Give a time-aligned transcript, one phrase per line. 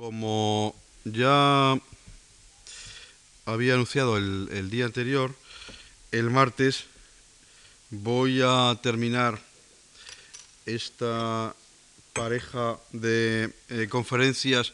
[0.00, 0.74] Como
[1.04, 1.78] ya
[3.44, 5.34] había anunciado el, día anterior,
[6.10, 6.86] el martes
[7.90, 9.38] voy a terminar
[10.64, 11.54] esta
[12.14, 14.72] pareja de eh, conferencias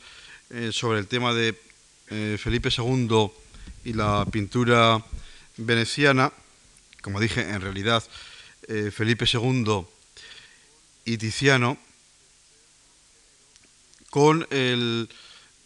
[0.50, 1.58] eh, sobre el tema de
[2.10, 3.28] eh, Felipe II
[3.84, 5.04] y la pintura
[5.56, 6.32] veneciana.
[7.02, 8.04] Como dije, en realidad
[8.92, 9.86] Felipe II
[11.04, 11.78] y Tiziano
[14.16, 15.10] con el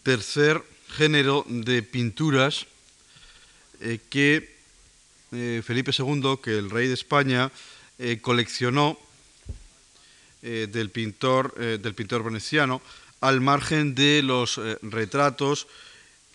[0.03, 0.61] tercer
[0.97, 2.67] género de pinturas
[3.81, 4.57] eh, que
[5.31, 7.53] eh, Felipe II, que el rey de España,
[8.01, 8.99] eh, coleccionó
[10.43, 12.83] del, pintor, del pintor veneciano,
[13.21, 15.69] al margen de los retratos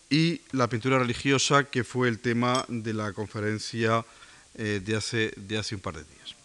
[0.10, 4.06] y la pintura religiosa, que fue el tema de la conferencia
[4.54, 6.36] de, hace, de hace un par de días.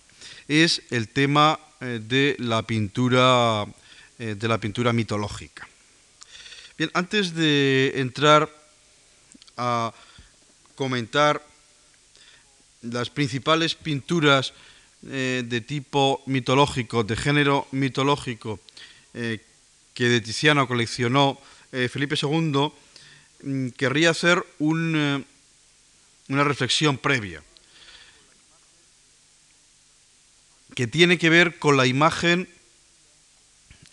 [0.49, 3.67] Es el tema de la pintura
[4.21, 5.67] eh, de la pintura mitológica.
[6.77, 8.55] Bien, antes de entrar
[9.57, 9.95] a
[10.75, 11.43] comentar
[12.83, 14.53] las principales pinturas
[15.09, 18.61] eh, de tipo mitológico, de género mitológico,
[19.15, 19.41] eh,
[19.95, 22.73] que de Tiziano coleccionó Felipe II,
[23.43, 25.25] mm, querría hacer una
[26.29, 27.43] reflexión previa,
[30.75, 32.47] que tiene que ver con la imagen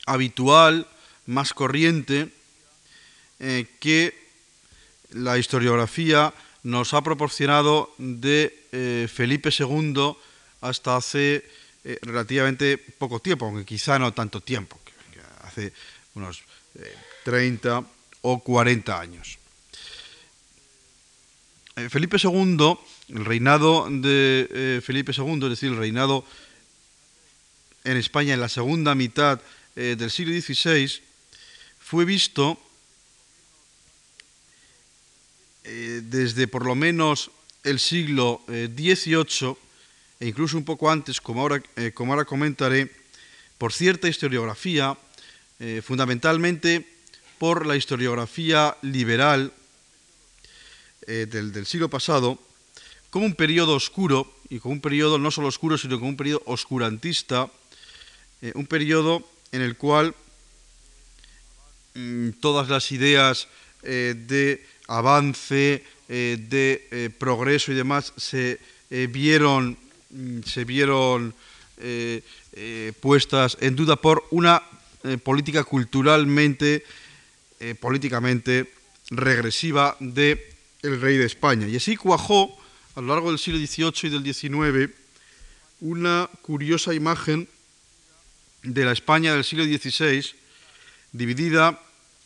[0.07, 0.87] habitual,
[1.27, 2.29] más corriente,
[3.39, 4.17] eh, que
[5.11, 6.33] la historiografía
[6.63, 10.15] nos ha proporcionado de eh, Felipe II
[10.61, 11.45] hasta hace
[11.83, 14.79] eh, relativamente poco tiempo, aunque quizá no tanto tiempo,
[15.43, 15.71] hace
[16.15, 16.41] unos
[17.23, 17.83] 30
[18.21, 19.37] o 40 años.
[21.89, 22.77] Felipe II,
[23.09, 26.25] el reinado de Felipe II, es decir, el reinado
[27.83, 29.39] en España en la segunda mitad
[29.79, 30.91] eh, del siglo XVI
[31.79, 32.59] fue visto
[35.63, 37.29] eh, desde por lo menos
[37.63, 39.55] el siglo XVIII eh,
[40.19, 41.61] e incluso un poco antes, como ahora,
[41.93, 42.89] como ahora comentaré,
[43.59, 44.97] por cierta historiografía,
[45.83, 46.87] fundamentalmente
[47.37, 49.53] por la historiografía liberal
[51.05, 52.39] del, del, siglo pasado,
[53.11, 56.41] como un periodo oscuro, y como un periodo no solo oscuro, sino como un periodo
[56.47, 57.51] oscurantista,
[58.55, 60.15] un periodo en el cual
[61.95, 63.47] mm, todas las ideas
[63.83, 68.59] eh, de avance, eh, de eh, progreso y demás se
[68.89, 69.77] vieron,
[70.09, 71.33] mm, se vieron
[73.01, 74.63] puestas en duda por una
[75.23, 76.83] política culturalmente,
[77.79, 78.71] políticamente
[79.11, 80.41] regresiva del
[80.81, 81.67] el rey de España.
[81.67, 82.57] Y así cuajó
[82.95, 84.91] a lo largo del siglo XVIII y del XIX
[85.81, 87.47] una curiosa imagen
[88.63, 90.33] de la España del siglo XVI,
[91.11, 91.79] dividida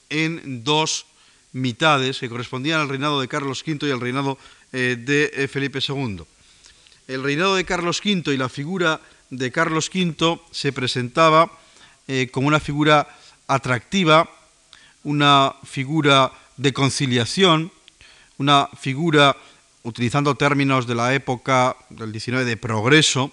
[0.09, 1.05] en dos
[1.53, 4.37] mitades que correspondían al reinado de Carlos V y al reinado
[4.71, 6.23] eh, de eh, Felipe II.
[7.07, 11.51] El reinado de Carlos V y la figura de Carlos V se presentaba
[12.07, 13.07] eh, como una figura
[13.47, 14.29] atractiva,
[15.03, 17.71] una figura de conciliación,
[18.37, 19.35] una figura,
[19.83, 23.31] utilizando términos de la época del XIX, de progreso,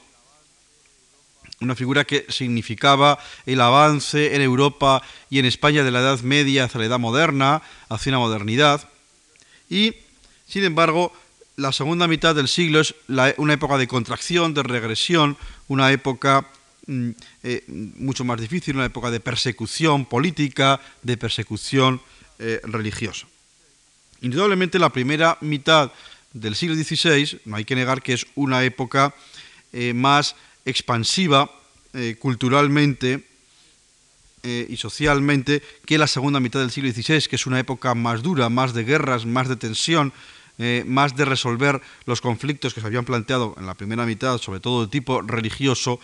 [1.61, 6.65] una figura que significaba el avance en Europa y en España de la Edad Media
[6.65, 8.89] hacia la Edad Moderna, hacia una modernidad.
[9.69, 9.95] Y,
[10.47, 11.13] sin embargo,
[11.57, 15.37] la segunda mitad del siglo es una época de contracción, de regresión,
[15.67, 16.47] una época
[16.87, 17.11] mm,
[17.43, 17.65] eh,
[17.97, 22.01] mucho más difícil, una época de persecución política, de persecución
[22.39, 23.27] eh, religiosa.
[24.21, 25.91] Indudablemente la primera mitad
[26.33, 29.15] del siglo XVI, no hay que negar que es una época
[29.73, 30.37] eh, más
[30.69, 31.51] expansiva
[31.95, 33.25] eh, culturalmente
[34.43, 38.23] eh, y socialmente que la segunda mitad del siglo XVI, que es una época más
[38.23, 40.13] dura, más de guerras, más de tensión,
[40.59, 44.61] eh, más de resolver los conflictos que se habían planteado en la primera mitad, sobre
[44.61, 46.01] todo de tipo religioso,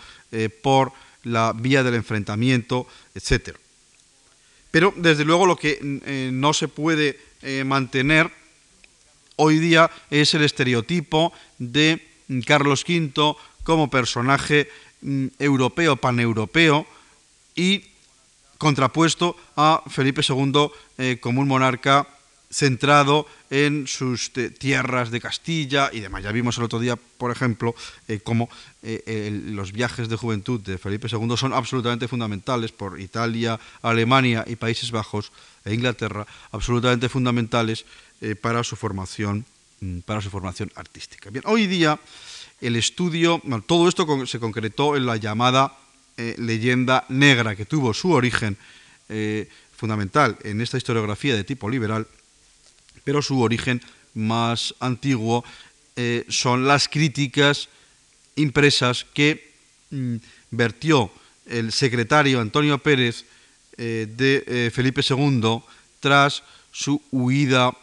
[0.63, 0.93] por
[1.23, 3.57] la vía del enfrentamiento, etc.
[4.73, 5.79] Pero desde luego lo que
[6.33, 7.21] no se puede
[7.65, 8.33] mantener
[9.37, 12.05] hoy día es el estereotipo de
[12.47, 14.69] Carlos V como personaje
[15.03, 16.87] mm, europeo, paneuropeo,
[17.57, 17.85] y
[18.59, 22.09] contrapuesto a Felipe II eh, como un monarca
[22.51, 26.23] centrado en sus tierras de Castilla y demás.
[26.23, 27.75] Ya vimos el otro día, por ejemplo,
[28.07, 28.49] eh, cómo
[28.83, 34.55] eh, los viajes de juventud de Felipe II son absolutamente fundamentales por Italia, Alemania y
[34.55, 35.33] Países Bajos
[35.65, 37.85] e Inglaterra, absolutamente fundamentales
[38.41, 39.45] para su formación,
[39.81, 41.31] mm, para su formación artística.
[41.31, 41.99] Bien, hoy día
[42.65, 45.77] el estudio, todo esto se concretó en la llamada
[46.17, 48.57] eh, leyenda negra, que tuvo su origen
[49.11, 52.07] eh, fundamental en esta historiografía de tipo liberal,
[53.05, 53.83] pero su origen
[54.15, 55.45] más antiguo
[55.97, 57.69] eh, son las críticas
[58.37, 59.53] impresas que
[59.91, 60.17] mm,
[60.51, 61.11] vertió
[61.45, 63.27] el secretario Antonio Pérez
[63.77, 65.61] de Felipe II
[65.99, 67.77] tras su huida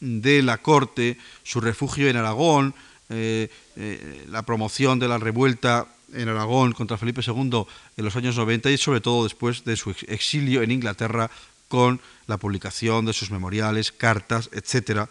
[0.00, 2.74] de la corte, su refugio en Aragón,
[3.08, 7.64] la promoción de la revuelta en Aragón contra Felipe II
[7.96, 11.30] en los años 90 y sobre todo después de su exilio en Inglaterra
[11.68, 15.08] con la publicación de sus memoriales, cartas, etcétera,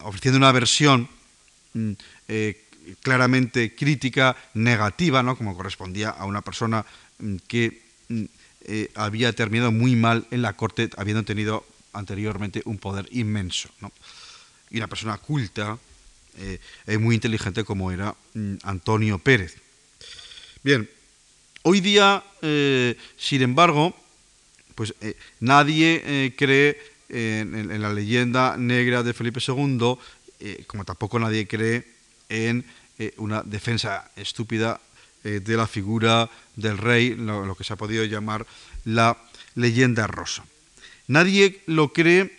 [0.00, 1.08] ofreciendo una versión
[1.74, 1.92] mm,
[2.28, 2.64] eh,
[3.02, 5.36] claramente crítica, negativa, ¿no?
[5.36, 6.84] como correspondía a una persona
[7.18, 8.24] mm, que mm,
[8.62, 13.68] eh, había terminado muy mal en la corte, habiendo tenido anteriormente un poder inmenso.
[14.70, 15.78] Y una persona culta
[16.38, 18.14] eh, muy inteligente como era
[18.62, 19.56] Antonio Pérez.
[20.62, 20.88] Bien,
[21.62, 22.24] hoy día,
[23.16, 23.94] sin embargo,
[24.74, 24.94] pues
[25.40, 29.96] nadie cree en, la leyenda negra de Felipe II,
[30.40, 31.84] eh, como tampoco nadie cree
[32.28, 32.64] en
[32.98, 34.80] eh, una defensa estúpida
[35.24, 38.46] eh, de la figura del rey, lo, que se ha podido llamar
[38.84, 39.16] la
[39.54, 40.44] leyenda rosa.
[41.06, 42.36] Nadie lo cree,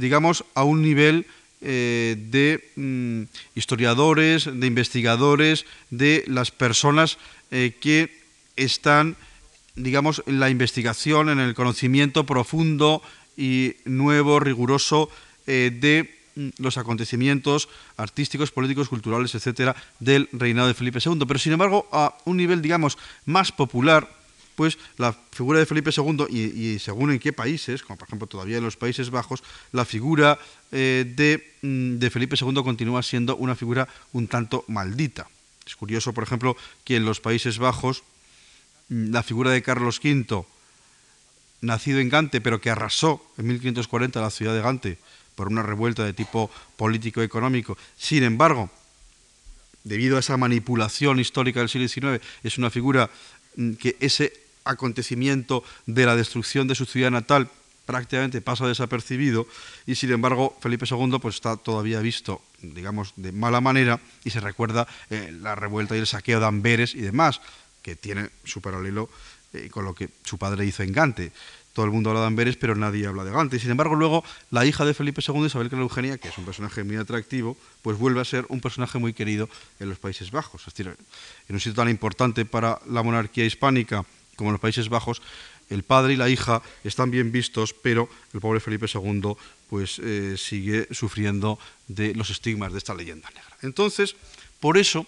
[0.00, 1.26] digamos, a un nivel
[1.60, 3.22] de mm,
[3.54, 7.18] historiadores, de investigadores, de las personas
[7.50, 8.10] que
[8.56, 9.16] están,
[9.76, 13.02] digamos, en la investigación, en el conocimiento profundo
[13.36, 15.08] y nuevo, riguroso
[15.46, 21.24] eh, de mm, los acontecimientos artísticos, políticos, culturales, etcétera, del reinado de Felipe II.
[21.26, 24.10] Pero sin embargo, a un nivel, digamos, más popular,
[24.58, 28.58] pues la figura de Felipe II, y, según en qué países, como por ejemplo todavía
[28.58, 30.36] en los Países Bajos, la figura
[30.72, 35.28] eh, de, mm, de Felipe II continúa siendo una figura un tanto maldita.
[35.64, 38.02] Es curioso, por ejemplo, que en los Países Bajos
[38.88, 40.44] mm, la figura de Carlos V,
[41.60, 44.98] nacido en Gante, pero que arrasó en 1540 la ciudad de Gante
[45.36, 47.78] por una revuelta de tipo político-económico.
[47.96, 48.72] Sin embargo,
[49.84, 53.08] debido a esa manipulación histórica del siglo XIX, es una figura
[53.54, 57.48] mm, que ese acontecimiento de la destrucción de su ciudad natal
[57.86, 59.46] prácticamente pasa desapercibido
[59.86, 64.40] y sin embargo Felipe II pues está todavía visto digamos de mala manera y se
[64.40, 67.40] recuerda eh, la revuelta y el saqueo de Amberes y demás
[67.82, 69.08] que tiene su paralelo
[69.54, 71.32] eh, con lo que su padre hizo en Gante.
[71.72, 73.58] Todo el mundo habla de Amberes, pero nadie habla de Gante.
[73.58, 76.84] Sin embargo, luego la hija de Felipe II, Isabel Clara Eugenia, que es un personaje
[76.84, 79.48] muy atractivo, pues vuelve a ser un personaje muy querido
[79.80, 80.66] en los Países Bajos.
[80.66, 80.94] Es decir,
[81.48, 84.04] en un sitio tan importante para la monarquía hispánica
[84.38, 85.20] como en los Países Bajos,
[85.68, 89.34] el padre y la hija están bien vistos, pero el pobre Felipe II
[89.68, 91.58] pues eh, sigue sufriendo
[91.88, 93.58] de los estigmas de esta leyenda negra.
[93.62, 94.14] Entonces,
[94.60, 95.06] por eso,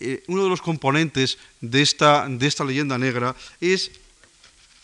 [0.00, 3.92] eh, uno de los componentes de esta, de esta leyenda negra es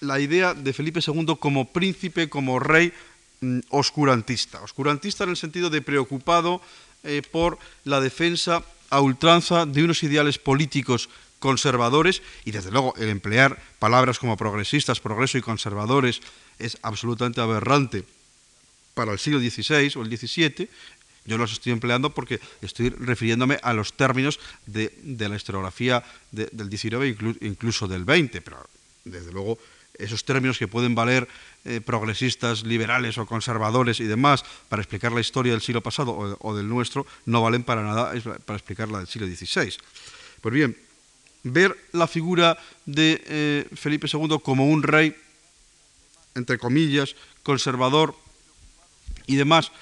[0.01, 2.93] la idea de Felipe II como príncipe, como rey
[3.41, 4.63] mm, oscurantista.
[4.63, 6.63] Oscurantista en el sentido de preocupado
[7.03, 13.09] eh, por la defensa a ultranza de unos ideales políticos conservadores y desde luego el
[13.09, 16.21] emplear palabras como progresistas, progreso y conservadores
[16.59, 18.05] es absolutamente aberrante
[18.95, 20.69] para el siglo XVI o el XVII,
[21.29, 26.03] yo los estoy empleando porque estoy refiriéndome a los términos de, la historiografía
[26.33, 27.05] del XIX
[27.41, 28.65] e incluso del XX, pero
[29.05, 29.59] desde luego
[29.99, 31.29] esos términos que pueden valer
[31.65, 36.57] eh, progresistas, liberales o conservadores y demás para explicar la historia del siglo pasado o,
[36.57, 38.15] del nuestro, no valen para nada
[38.47, 39.77] para explicar la del siglo XVI.
[40.41, 40.77] Pues bien,
[41.53, 45.15] ver la figura de eh, Felipe II como un rey,
[46.35, 48.15] entre comillas, conservador
[49.27, 49.73] y demás,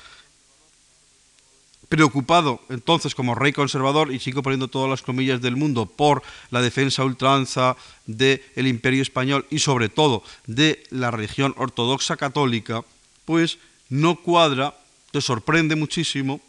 [1.89, 6.61] preocupado entonces como rey conservador, y sigo poniendo todas las comillas del mundo, por la
[6.61, 12.83] defensa ultranza del imperio español y sobre todo de la religión ortodoxa católica,
[13.25, 13.59] pues
[13.89, 14.77] no cuadra,
[15.13, 16.41] te sorprende muchísimo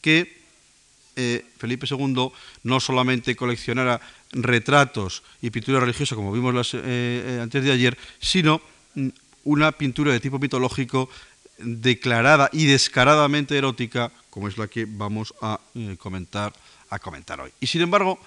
[0.00, 0.37] que
[1.20, 2.30] eh, Felipe II
[2.62, 8.60] no solamente coleccionara retratos y pintura religiosa, como vimos eh, eh, antes de ayer, sino
[8.94, 9.08] mm,
[9.42, 11.10] una pintura de tipo mitológico
[11.58, 15.58] declarada y descaradamente erótica como es la que vamos a
[15.98, 16.52] comentar,
[17.40, 17.50] hoy.
[17.58, 18.20] Y sin embargo,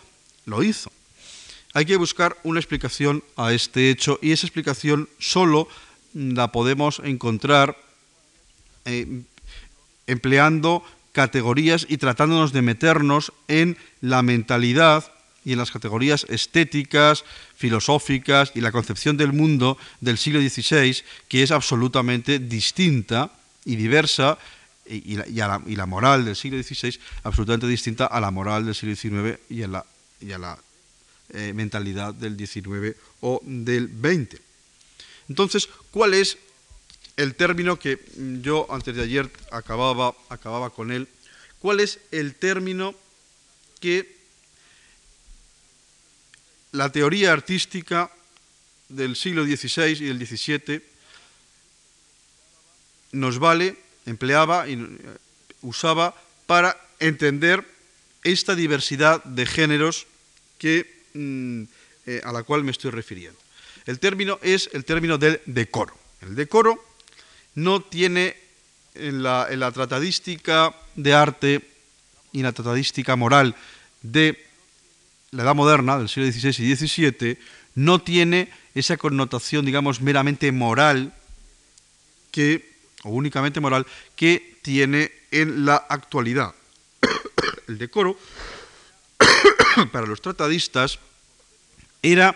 [0.45, 0.91] lo hizo.
[1.73, 5.69] Hay que buscar una explicación a este hecho y esa explicación solo
[6.13, 7.77] la podemos encontrar
[10.07, 15.11] empleando categorías y tratándonos de meternos en la mentalidad
[15.43, 17.23] y en las categorías estéticas,
[17.55, 23.31] filosóficas y la concepción del mundo del siglo XVI, que es absolutamente distinta
[23.65, 24.37] y diversa
[24.85, 29.63] y, la, moral del siglo XVI absolutamente distinta a la moral del siglo XIX y
[29.63, 30.59] a la,
[31.33, 34.39] eh, mentalidad del XIX o del XX.
[35.29, 36.37] Entonces, ¿cuál es
[37.17, 37.99] el término que
[38.41, 41.07] yo antes de ayer acababa, acababa con él.
[41.59, 42.95] ¿Cuál es el término
[43.79, 44.17] que
[46.71, 48.11] la teoría artística
[48.89, 50.81] del siglo XVI y del XVII
[53.11, 54.97] nos vale, empleaba y eh,
[55.61, 56.15] usaba
[56.45, 57.65] para entender
[58.23, 60.07] esta diversidad de géneros
[60.57, 61.63] que, mm,
[62.05, 63.39] eh, a la cual me estoy refiriendo.
[63.85, 65.97] El término es el término del decoro.
[66.21, 66.90] El decoro
[67.55, 68.35] no tiene
[68.95, 71.61] en la, en la tratadística de arte
[72.31, 73.55] y en la tratadística moral
[74.01, 74.45] de
[75.31, 77.37] la Edad Moderna, del siglo XVI y XVII,
[77.75, 81.13] no tiene esa connotación, digamos, meramente moral,
[82.31, 82.69] que,
[83.03, 86.53] o únicamente moral, que tiene en la actualidad.
[87.67, 88.17] El decoro,
[89.91, 90.99] para los tratadistas,
[92.01, 92.35] era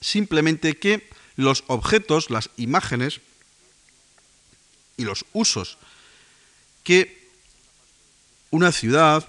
[0.00, 3.20] simplemente que los objetos, las imágenes
[4.96, 5.78] y los usos
[6.82, 7.28] que
[8.50, 9.28] una ciudad,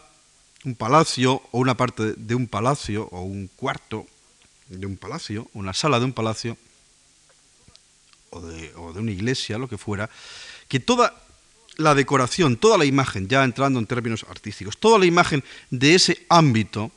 [0.65, 4.05] un palacio o una parte de un palacio o un cuarto
[4.67, 6.57] de un palacio, una sala de un palacio
[8.31, 10.09] o de, una iglesia, lo que fuera,
[10.67, 11.21] que toda
[11.77, 16.25] la decoración, toda la imagen, ya entrando en términos artísticos, toda la imagen de ese
[16.29, 16.91] ámbito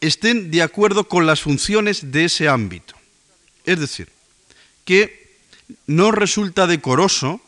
[0.00, 2.94] estén de acuerdo con las funciones de ese ámbito.
[3.64, 4.08] Es decir,
[4.84, 5.21] que
[5.86, 7.40] no resulta decoroso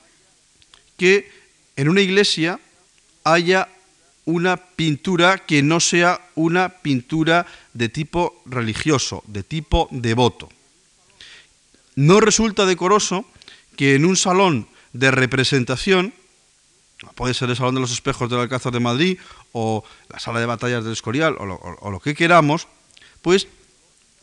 [0.96, 1.30] que
[1.76, 2.60] en una iglesia
[3.24, 3.68] haya
[4.24, 10.48] una pintura que no sea una pintura de tipo religioso, de tipo devoto.
[11.96, 13.24] No resulta decoroso
[13.76, 16.14] que en un salón de representación,
[17.14, 19.18] puede ser el Salón de los Espejos del Alcázar de Madrid
[19.52, 22.68] o la Sala de Batallas del Escorial o lo, que queramos,
[23.20, 23.48] pues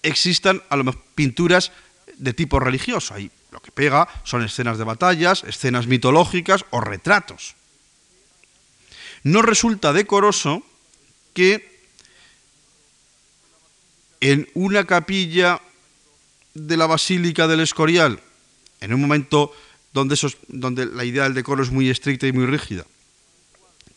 [0.01, 1.71] existan a lo mejor pinturas
[2.17, 3.13] de tipo religioso.
[3.51, 7.55] Lo que pega son escenas de batallas, escenas mitológicas o retratos.
[9.23, 10.63] No resulta decoroso
[11.33, 11.69] que
[14.21, 15.61] en una capilla
[16.53, 18.21] de la Basílica del Escorial,
[18.79, 19.53] en un momento
[19.93, 20.17] donde,
[20.47, 22.85] donde la idea del decoro es muy estricta y muy rígida,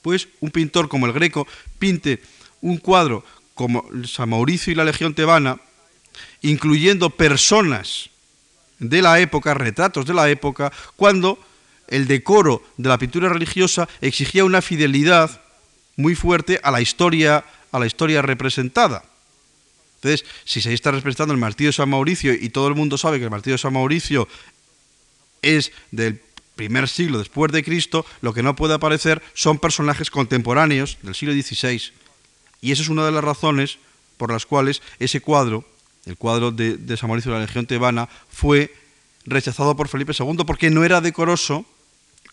[0.03, 1.47] pues un pintor como el Greco
[1.79, 2.21] pinte
[2.61, 5.61] un cuadro como San Mauricio y la Legión Tebana,
[6.43, 8.11] incluyendo personas
[8.89, 11.39] de la época, retratos de la época, cuando
[11.89, 15.41] el decoro de la pintura religiosa exigía una fidelidad
[15.97, 19.05] muy fuerte a la historia, a la historia representada.
[19.97, 23.19] Entonces, si se está representando el martillo de San Mauricio y todo el mundo sabe
[23.19, 24.29] que el martillo de San Mauricio
[25.41, 26.21] es del
[26.57, 31.35] primer siglo después de Cristo, lo que no puede aparecer son personajes contemporáneos del siglo
[31.35, 31.93] XVI.
[32.61, 33.79] Y esa es una de las razones
[34.17, 35.65] por las cuales ese cuadro,
[36.07, 38.75] el cuadro de, San Mauricio de la Legión Tebana, fue
[39.25, 41.67] rechazado por Felipe II porque no era decoroso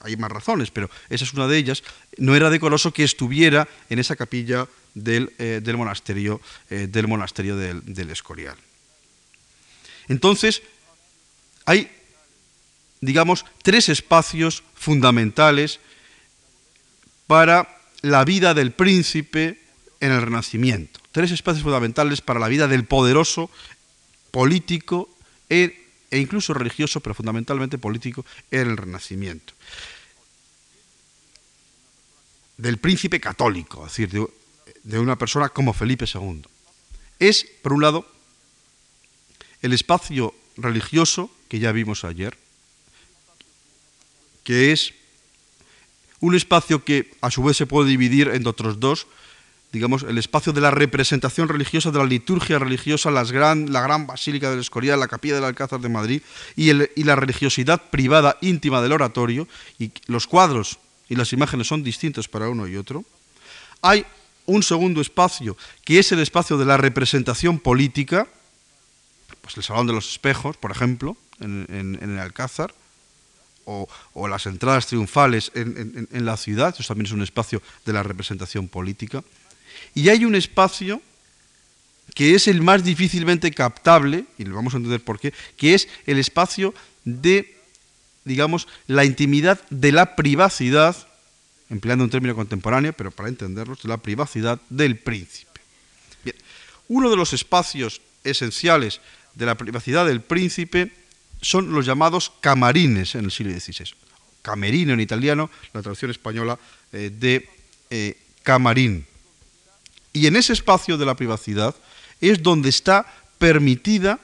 [0.04, 1.84] hay más razones, pero esa es una de ellas,
[2.18, 8.10] no era decoroso que estuviera en esa capilla del, eh, monasterio, eh, del, monasterio del,
[8.10, 8.58] Escorial.
[10.08, 10.64] Entonces,
[11.66, 11.90] hay,
[13.00, 15.80] digamos, tres espacios fundamentales
[17.28, 19.62] para la vida del príncipe
[20.00, 21.01] en el Renacimiento.
[21.12, 23.50] Tres espacios fundamentales para la vida del poderoso
[24.32, 25.10] político
[25.50, 29.54] e, e incluso religioso, pero fundamentalmente político en el Renacimiento
[32.62, 34.28] del príncipe católico, es decir,
[34.84, 36.44] de, una persona como Felipe II.
[37.18, 38.06] Es, por un lado,
[39.64, 42.38] el espacio religioso que ya vimos ayer,
[44.44, 44.94] que es
[46.20, 49.08] un espacio que a su vez se puede dividir en otros dos,
[49.72, 54.06] digamos, el espacio de la representación religiosa, de la liturgia religiosa, las gran, la gran
[54.06, 56.22] basílica del Escorial, la capilla del Alcázar de Madrid,
[56.56, 59.48] y, y la religiosidad privada íntima del oratorio,
[59.80, 63.04] y los cuadros y las imágenes son distintas para uno y otro,
[63.82, 64.06] hay
[64.46, 68.28] un segundo espacio que es el espacio de la representación política,
[69.42, 72.74] pues el Salón de los Espejos, por ejemplo, en, el Alcázar,
[73.66, 73.88] o,
[74.28, 78.68] las entradas triunfales en, en, la ciudad, eso también es un espacio de la representación
[78.68, 79.24] política,
[79.94, 81.02] y hay un espacio
[82.14, 85.88] que es el más difícilmente captable, y lo vamos a entender por qué, que es
[86.06, 86.74] el espacio
[87.06, 87.62] de
[88.24, 90.96] digamos, la intimidad de la privacidad,
[91.70, 95.62] empleando un término contemporáneo, pero para entenderlos, de la privacidad del príncipe.
[96.24, 96.36] Bien,
[96.88, 99.02] uno de los espacios esenciales
[99.36, 100.92] de la privacidad del príncipe
[101.42, 103.96] son los llamados camarines en el siglo XVI.
[104.42, 106.60] Camerino en italiano, la traducción española
[106.92, 107.50] eh, de
[107.90, 109.06] eh, camarín.
[110.14, 111.76] Y en ese espacio de la privacidad
[112.20, 113.06] es donde está
[113.38, 114.20] permitida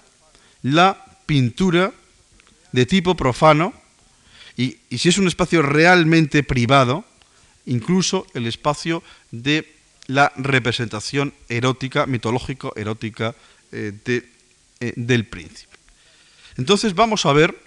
[0.61, 1.93] la pintura
[2.71, 3.73] de tipo profano,
[4.55, 7.05] y, si es un espacio realmente privado,
[7.65, 9.73] incluso el espacio de
[10.07, 13.35] la representación erótica, mitológico-erótica
[13.71, 13.93] eh,
[14.79, 15.75] eh, del príncipe.
[16.57, 17.59] Entonces vamos a ver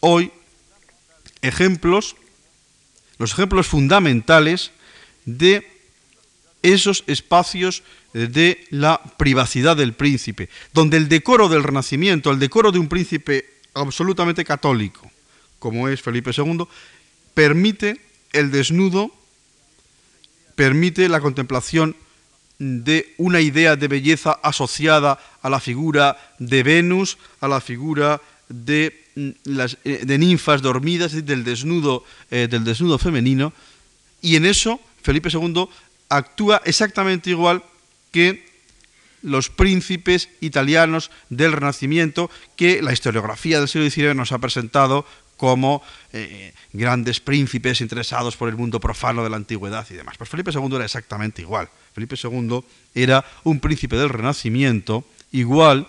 [0.00, 0.32] hoy
[1.42, 2.16] ejemplos,
[3.18, 4.70] los ejemplos fundamentales
[5.24, 5.79] de
[6.62, 12.78] esos espacios de la privacidad del príncipe, donde el decoro del Renacimiento, el decoro de
[12.78, 15.10] un príncipe absolutamente católico,
[15.58, 16.64] como es Felipe II,
[17.34, 18.00] permite
[18.32, 19.10] el desnudo,
[20.54, 21.96] permite la contemplación
[22.58, 29.06] de una idea de belleza asociada a la figura de Venus, a la figura de,
[29.14, 33.52] mm, las, eh, de ninfas dormidas, del desnudo, eh, del desnudo femenino,
[34.20, 35.68] y en eso Felipe II
[36.10, 37.64] actúa exactamente igual
[38.12, 38.44] que
[39.22, 45.82] los príncipes italianos del Renacimiento que la historiografía del siglo XIX nos ha presentado como
[46.12, 50.18] eh, grandes príncipes interesados por el mundo profano de la antigüedad y demás.
[50.18, 51.70] Pues Felipe II era exactamente igual.
[51.94, 52.62] Felipe II
[52.94, 55.88] era un príncipe del Renacimiento igual,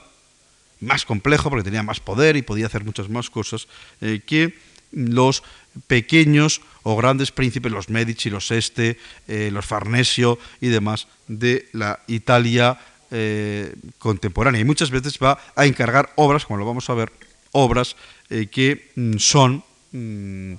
[0.80, 3.68] más complejo porque tenía más poder y podía hacer muchas más cosas
[4.00, 4.58] eh, que
[4.92, 5.44] los
[5.88, 12.00] pequeños o grandes príncipes, los Medici, los Este, eh, los Farnesio y demás de la
[12.08, 12.80] Italia
[13.12, 14.62] eh, contemporánea.
[14.62, 17.12] Y muchas veces va a encargar obras, como lo vamos a ver,
[17.52, 17.96] obras
[18.30, 20.54] eh, que mm, son mm,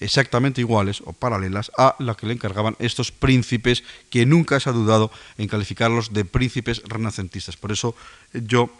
[0.00, 4.72] exactamente iguales o paralelas a las que le encargaban estos príncipes que nunca se ha
[4.72, 7.58] dudado en calificarlos de príncipes renacentistas.
[7.58, 7.94] Por eso
[8.32, 8.70] yo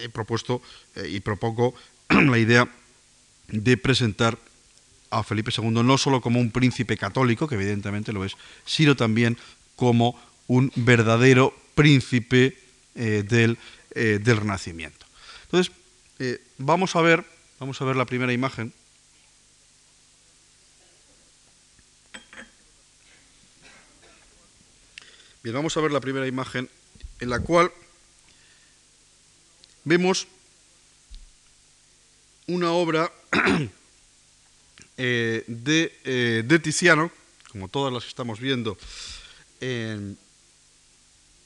[0.00, 0.62] he propuesto
[1.08, 1.74] y propongo
[2.08, 2.68] la idea
[3.48, 4.38] de presentar
[5.10, 9.38] a Felipe II no solo como un príncipe católico, que evidentemente lo es, sino también
[9.76, 12.58] como un verdadero príncipe
[12.94, 13.58] eh, del,
[13.94, 15.06] eh, del, Renacimiento.
[15.44, 15.72] Entonces,
[16.18, 17.24] eh, vamos, a ver,
[17.60, 18.72] vamos a ver la primera imagen.
[25.42, 26.68] Bien, vamos a ver la primera imagen
[27.20, 27.70] en la cual
[29.84, 30.26] vemos
[32.48, 33.12] una obra
[34.96, 37.12] eh, eh, de, Tiziano,
[37.52, 38.76] como todas las que estamos viendo
[39.60, 40.18] en,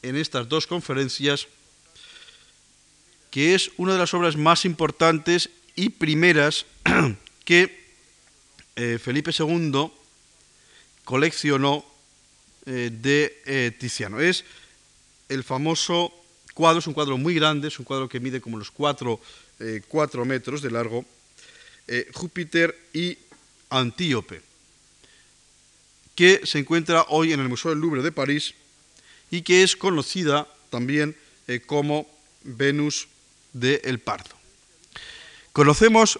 [0.03, 1.49] estas dos conferencias,
[3.31, 6.66] que es una de las obras más importantes y primeras
[7.45, 7.83] que
[8.77, 9.90] eh, Felipe II
[11.05, 11.85] coleccionó
[12.64, 14.21] de Tiziano.
[14.21, 14.45] Es
[15.29, 16.22] el famoso
[16.55, 19.21] cuadro, es un cuadro muy grande, es un cuadro que mide como los cuatro
[19.88, 21.05] 4 eh, metros de largo,
[21.88, 23.19] eh, Júpiter y
[23.71, 24.43] Antíope,
[26.15, 28.55] que se encuentra hoy en el Museo del Louvre de París
[29.31, 31.17] y que es conocida también
[31.49, 32.07] eh, como
[32.43, 33.09] Venus
[33.53, 34.35] de El Pardo.
[35.53, 36.19] Conocemos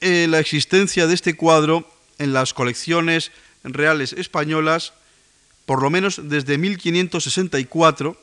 [0.00, 3.32] la existencia de este cuadro en las colecciones
[3.64, 4.92] reales españolas,
[5.64, 8.20] por lo menos desde 1564,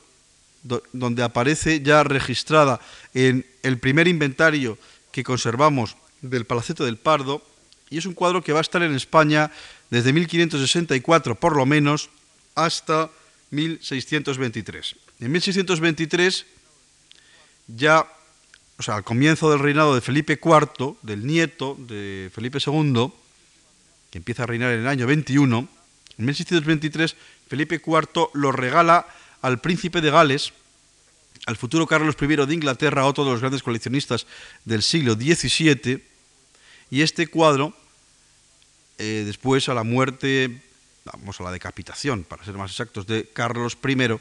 [0.64, 2.80] donde aparece ya registrada
[3.14, 4.78] en el primer inventario
[5.12, 7.44] que conservamos del Palacete del Pardo,
[7.90, 9.52] y es un cuadro que va a estar en España
[9.90, 12.10] desde 1564 por lo menos
[12.56, 13.12] hasta
[13.52, 14.96] 1623.
[15.20, 16.46] En 1623,
[17.68, 18.08] ya,
[18.78, 23.12] o sea, al comienzo del reinado de Felipe IV, del nieto de Felipe II,
[24.10, 25.68] que empieza a reinar en el año 21,
[26.18, 27.16] en 1623
[27.48, 29.06] Felipe IV lo regala
[29.44, 30.54] al príncipe de Gales,
[31.46, 34.26] al futuro Carlos I de Inglaterra, otro de los grandes coleccionistas
[34.64, 36.02] del siglo XVII,
[36.90, 37.76] y este cuadro,
[38.98, 40.62] eh, después a la muerte,
[41.04, 44.18] vamos a la decapitación, para ser más exactos, de Carlos I,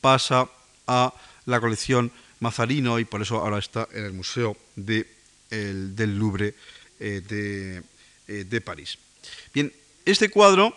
[0.00, 0.50] pasa
[0.88, 1.14] a
[1.46, 2.10] la colección
[2.40, 5.06] Mazarino y por eso ahora está en el Museo de,
[5.50, 6.56] del Louvre
[6.98, 7.80] eh,
[8.26, 8.98] eh, de París.
[9.54, 9.72] Bien,
[10.04, 10.76] este cuadro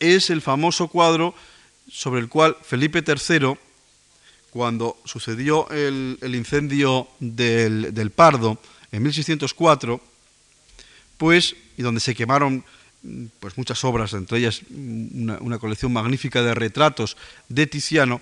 [0.00, 1.32] es el famoso cuadro
[1.90, 3.54] sobre el cual Felipe III,
[4.50, 8.58] cuando sucedió el, incendio del, Pardo
[8.92, 10.00] en 1604,
[11.18, 12.64] pues, y donde se quemaron
[13.40, 17.16] pues, muchas obras, entre ellas una, colección magnífica de retratos
[17.48, 18.20] de Tiziano,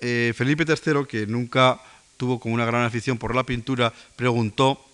[0.00, 1.80] eh, Felipe III, que nunca
[2.16, 4.84] tuvo como una gran afición por la pintura, preguntó,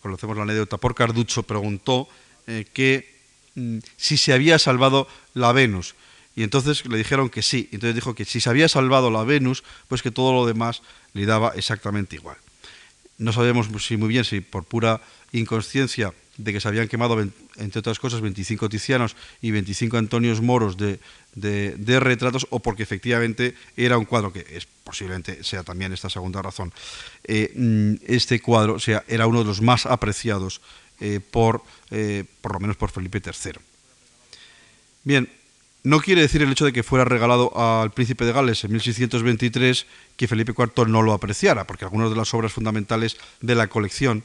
[0.00, 2.08] conocemos la anécdota por Carducho, preguntó
[2.46, 3.20] eh, que
[3.54, 5.94] mm, si se había salvado la Venus.
[6.40, 7.68] Y entonces le dijeron que sí.
[7.70, 10.80] Entonces dijo que si se había salvado la Venus, pues que todo lo demás
[11.12, 12.38] le daba exactamente igual.
[13.18, 17.78] no sabemos si muy bien si por pura inconsciencia de que se habían quemado, entre
[17.80, 24.06] otras cosas, 25 Tizianos y 25 Antonios Moros de, retratos, o porque efectivamente era un
[24.06, 26.72] cuadro, que es, posiblemente sea también esta segunda razón,
[27.24, 30.62] eh, mm, este cuadro sea, era uno de los más apreciados
[31.00, 33.60] eh, por, eh, por lo menos por Felipe III.
[35.04, 35.28] Bien,
[35.82, 39.86] no quiere decir el hecho de que fuera regalado al príncipe de Gales en 1623
[40.16, 44.24] que Felipe IV no lo apreciara, porque algunas de las obras fundamentales de la colección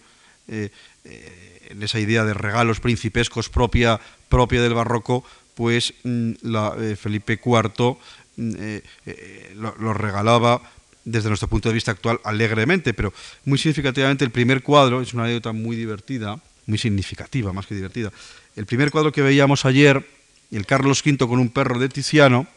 [1.69, 5.23] en esa idea de regalos principescos propia, propia del barroco,
[5.55, 7.97] pues mm, la, eh, Felipe IV
[8.37, 10.61] mm, eh, eh, lo, regalaba
[11.03, 13.13] desde nuestro punto de vista actual alegremente, pero
[13.45, 18.11] muy significativamente el primer cuadro, es una anécdota muy divertida, muy significativa, más que divertida.
[18.55, 20.05] El primer cuadro que veíamos ayer,
[20.51, 22.47] el Carlos V con un perro de Tiziano,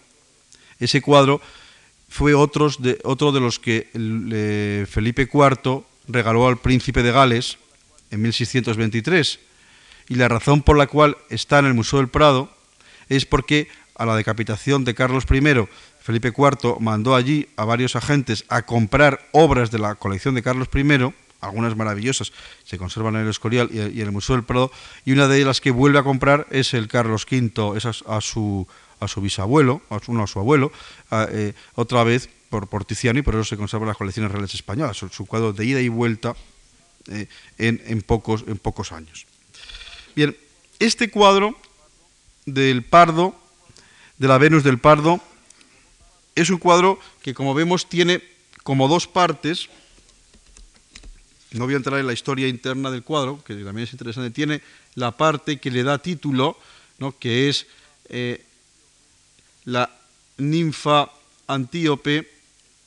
[0.78, 1.40] ese cuadro
[2.08, 3.88] fue otros de, otro de los que
[4.88, 7.58] Felipe IV regaló al príncipe de Gales,
[8.10, 9.40] en 1623
[10.08, 12.50] y la razón por la cual está en el Museo del Prado
[13.08, 15.66] es porque a la decapitación de Carlos I,
[16.00, 20.68] Felipe IV mandó allí a varios agentes a comprar obras de la colección de Carlos
[20.74, 22.32] I, algunas maravillosas,
[22.64, 24.70] se conservan en el Escorial y en el Museo del Prado,
[25.04, 28.66] y una de las que vuelve a comprar es el Carlos V, es a, su,
[29.00, 30.72] a su bisabuelo, a su, a su abuelo,
[31.10, 34.96] eh, otra vez por, por Tiziano, y por eso se conservan las colecciones reales españolas,
[34.96, 36.34] su cuadro de ida y vuelta
[37.10, 39.26] eh, en, pocos, en pocos años.
[40.14, 40.36] Bien,
[40.78, 41.56] este cuadro
[42.44, 43.34] del Pardo,
[44.18, 45.20] de la Venus del Pardo,
[46.34, 48.22] es un cuadro que como vemos tiene
[48.62, 49.70] como dos partes,
[51.52, 54.60] no voy a entrar en la historia interna del cuadro, que también es interesante, tiene
[54.94, 56.58] la parte que le da título,
[57.18, 57.66] que es
[58.08, 58.44] eh,
[59.64, 59.90] la
[60.38, 61.10] ninfa
[61.46, 62.30] antíope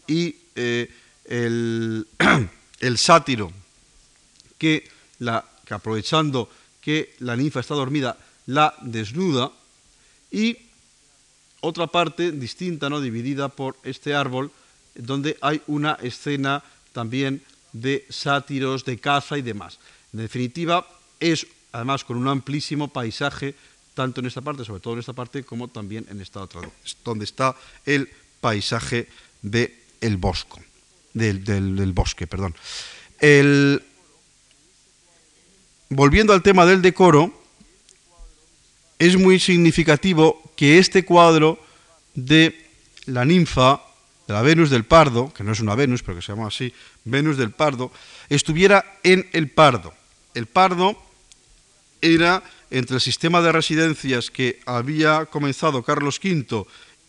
[0.08, 0.92] y eh,
[1.26, 2.08] el,
[2.80, 3.52] el sátiro,
[4.58, 4.88] que,
[5.20, 6.50] la, que aprovechando
[6.82, 9.52] que la ninfa está dormida, la desnuda
[10.30, 10.58] y
[11.62, 13.02] otra parte distinta, ¿no?
[13.02, 14.52] dividida por este árbol,
[14.96, 17.42] donde hay una escena también
[17.74, 19.80] de sátiros, de caza y demás.
[20.14, 20.88] En definitiva,
[21.20, 23.56] es además con un amplísimo paisaje,
[23.94, 26.62] tanto en esta parte, sobre todo en esta parte, como también en esta otra,
[27.04, 27.56] donde está
[27.86, 29.08] el paisaje
[29.42, 30.60] del el bosco,
[31.14, 32.28] del, del bosque.
[32.28, 32.56] Perdón.
[35.90, 37.34] Volviendo al tema del decoro,
[38.98, 41.60] es muy significativo que este cuadro
[42.14, 42.70] de
[43.06, 43.82] la ninfa,
[44.28, 46.74] de la Venus del Pardo, que no es una Venus, pero que se llama así,
[47.04, 47.92] Venus del Pardo,
[48.30, 49.94] estuviera en el Pardo.
[50.34, 51.02] El Pardo
[52.02, 56.66] era entre el sistema de residencias que había comenzado Carlos V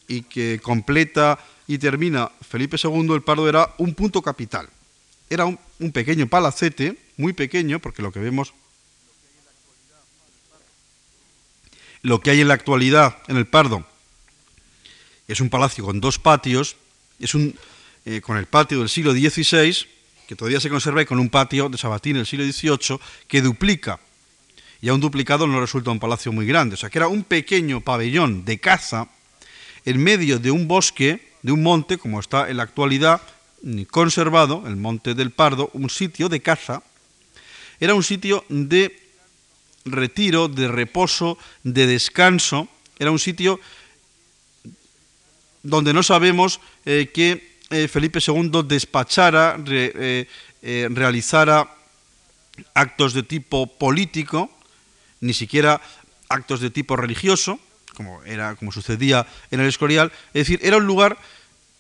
[0.09, 4.69] y que completa y termina Felipe II, el Pardo era un punto capital.
[5.31, 8.53] Era un, un pequeño palacete, muy pequeño, porque lo que vemos
[12.03, 13.87] lo que hay en la actualidad en el Pardo.
[15.29, 16.77] Es un palacio con dos patios,
[17.23, 17.55] es un,
[18.05, 19.87] eh, con el patio del siglo XVI,
[20.27, 24.01] que todavía se conserva, y con un patio de Sabatín del siglo XVIII, que duplica.
[24.81, 26.75] Y un duplicado no resulta un palacio muy grande.
[26.75, 29.09] O sea, que era un pequeño pabellón de caza
[29.85, 33.23] en medio de un bosque, de un monte, como está en la actualidad
[33.91, 36.83] conservado, el Monte del Pardo, un sitio de caza.
[37.79, 38.99] Era un sitio de
[39.85, 42.69] retiro, de reposo, de descanso.
[42.99, 43.61] Era un sitio
[45.63, 50.27] donde no sabemos eh, que eh, Felipe II despachara, eh,
[50.91, 51.69] realizara
[52.75, 54.51] actos de tipo político,
[55.21, 55.81] ni siquiera
[56.29, 57.59] actos de tipo religioso,
[57.95, 60.13] como, era, como sucedía en el Escorial.
[60.35, 61.19] Es decir, era un lugar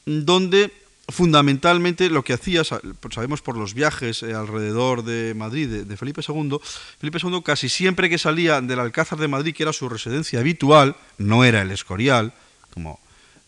[0.07, 0.73] donde
[1.09, 6.59] fundamentalmente lo que hacía, sabemos por los viajes alrededor de Madrid de, Felipe II,
[6.99, 10.97] Felipe II casi siempre que salía del Alcázar de Madrid, que era su residencia habitual,
[11.19, 12.33] no era el Escorial,
[12.73, 13.01] como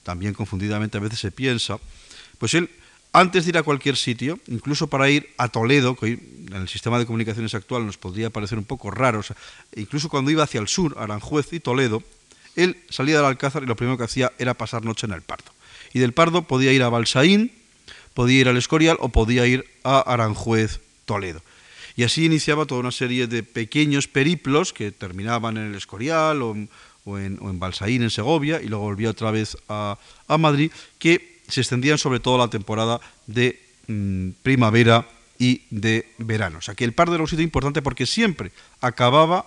[0.04, 1.78] también confundidamente a veces se piensa,
[2.38, 2.70] pues él,
[3.12, 7.00] antes de ir a cualquier sitio, incluso para ir a Toledo, que en el sistema
[7.00, 9.22] de comunicaciones actual nos podría parecer un poco raro,
[9.74, 12.04] incluso cuando iba hacia el sur, Aranjuez y Toledo,
[12.54, 15.54] él salía del Alcázar y lo primero que hacía era pasar noche en el Pardo
[15.94, 17.52] y del Pardo podía ir a Balsaín,
[18.12, 21.40] podía ir al Escorial o podía ir a Aranjuez, Toledo.
[21.96, 26.50] Y así iniciaba toda una serie de pequeños periplos que terminaban en el Escorial o,
[26.50, 26.68] en,
[27.04, 29.98] Balsaín, en Segovia, y luego volvía otra vez a,
[30.38, 35.06] Madrid, que se extendían sobre todo la temporada de mm, primavera
[35.38, 36.58] y de verano.
[36.58, 39.46] O sea que el Pardo era un sitio importante porque siempre acababa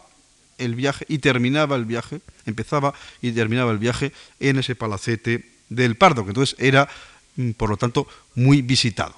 [0.58, 5.96] el viaje y terminaba el viaje, empezaba y terminaba el viaje en ese palacete del
[5.96, 6.88] Pardo, que entonces era,
[7.36, 9.16] mm, por lo tanto, muy visitado.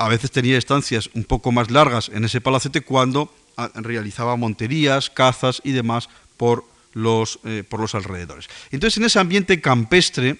[0.00, 5.10] a veces tenía estancias un poco más largas en ese palacete cuando ah, realizaba monterías,
[5.10, 8.48] cazas y demás por los, eh, por los alrededores.
[8.70, 10.38] Entonces, en ese ambiente campestre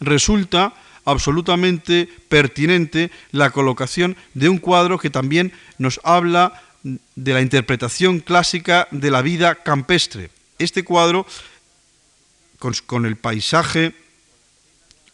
[0.00, 8.20] resulta absolutamente pertinente la colocación de un cuadro que también nos habla de la interpretación
[8.20, 10.30] clásica de la vida campestre.
[10.58, 11.26] Este cuadro,
[12.58, 13.94] con, el paisaje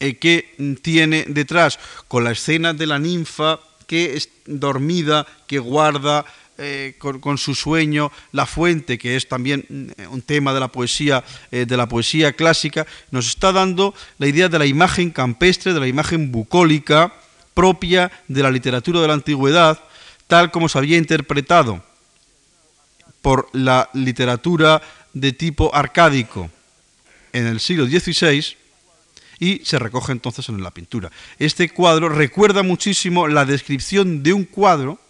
[0.01, 6.25] eh, que tiene detrás, con la escena de la ninfa que es dormida, que guarda
[6.57, 11.25] eh, con, su sueño la fuente, que es también mm, un tema de la poesía,
[11.51, 15.81] eh, de la poesía clásica, nos está dando la idea de la imagen campestre, de
[15.81, 17.13] la imagen bucólica
[17.55, 19.81] propia de la literatura de la antigüedad,
[20.27, 21.83] tal como se había interpretado
[23.21, 26.51] por la literatura de tipo arcádico
[27.33, 28.57] en el siglo XVI
[29.39, 31.11] y se recoge entonces en la pintura.
[31.39, 35.01] Este cuadro recuerda muchísimo la descripción de un cuadro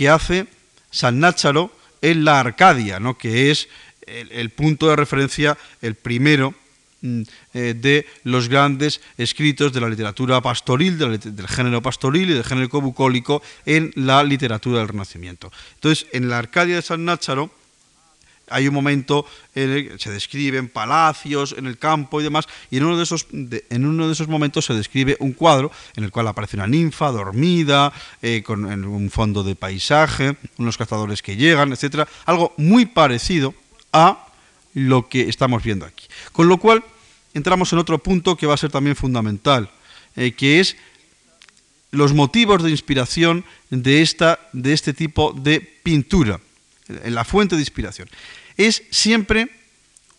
[0.00, 0.46] que hace
[0.90, 3.18] San Nácharo en la Arcadia, ¿no?
[3.18, 3.68] que es
[4.06, 6.54] el, punto de referencia, el primero
[7.02, 7.20] mm,
[7.52, 12.80] eh, de los grandes escritos de la literatura pastoril, del género pastoril y del género
[12.80, 15.52] bucólico en la literatura del Renacimiento.
[15.74, 17.50] Entonces, en la Arcadia de San Nácharo,
[18.50, 22.76] hay un momento en el que se describen palacios en el campo y demás, y
[22.76, 26.10] en uno de esos, en uno de esos momentos se describe un cuadro en el
[26.10, 31.72] cual aparece una ninfa dormida, eh, con un fondo de paisaje, unos cazadores que llegan,
[31.72, 33.54] etcétera, algo muy parecido
[33.92, 34.26] a
[34.74, 36.06] lo que estamos viendo aquí.
[36.32, 36.84] Con lo cual,
[37.34, 39.70] entramos en otro punto que va a ser también fundamental,
[40.16, 40.76] eh, que es
[41.90, 46.40] los motivos de inspiración de, esta, de este tipo de pintura,
[47.04, 48.08] la fuente de inspiración
[48.56, 49.48] es siempre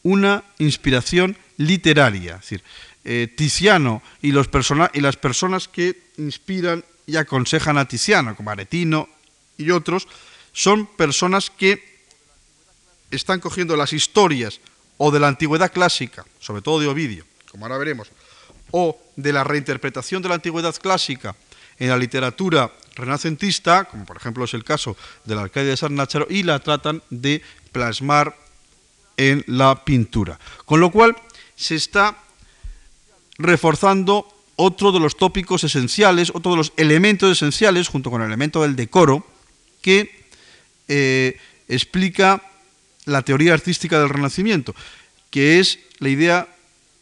[0.04, 2.38] una inspiración literaria.
[2.38, 2.64] Decir,
[3.04, 9.10] eh, Tiziano y, las personas que inspiran y aconsejan a Tiziano, como Aretino
[9.58, 10.08] y otros,
[10.54, 12.06] son personas que
[13.10, 14.60] están cogiendo las historias
[14.98, 18.10] o de la antigüedad clásica, sobre todo de Ovidio, como ahora veremos,
[18.72, 21.36] o de la reinterpretación de la antigüedad clásica
[21.80, 26.28] en la literatura renacentista, como por ejemplo es el caso de la de San Nácharo,
[26.30, 27.42] y la tratan de
[27.72, 28.36] plasmar
[29.18, 30.40] en la pintura.
[30.66, 31.16] Con lo cual
[31.56, 32.18] se está
[33.38, 38.62] reforzando otro de los tópicos esenciales, otro de los elementos esenciales, junto con el elemento
[38.62, 39.26] del decoro,
[39.82, 40.26] que
[40.88, 42.44] eh, explica
[43.06, 44.76] la teoría artística del Renacimiento,
[45.30, 46.56] que es la idea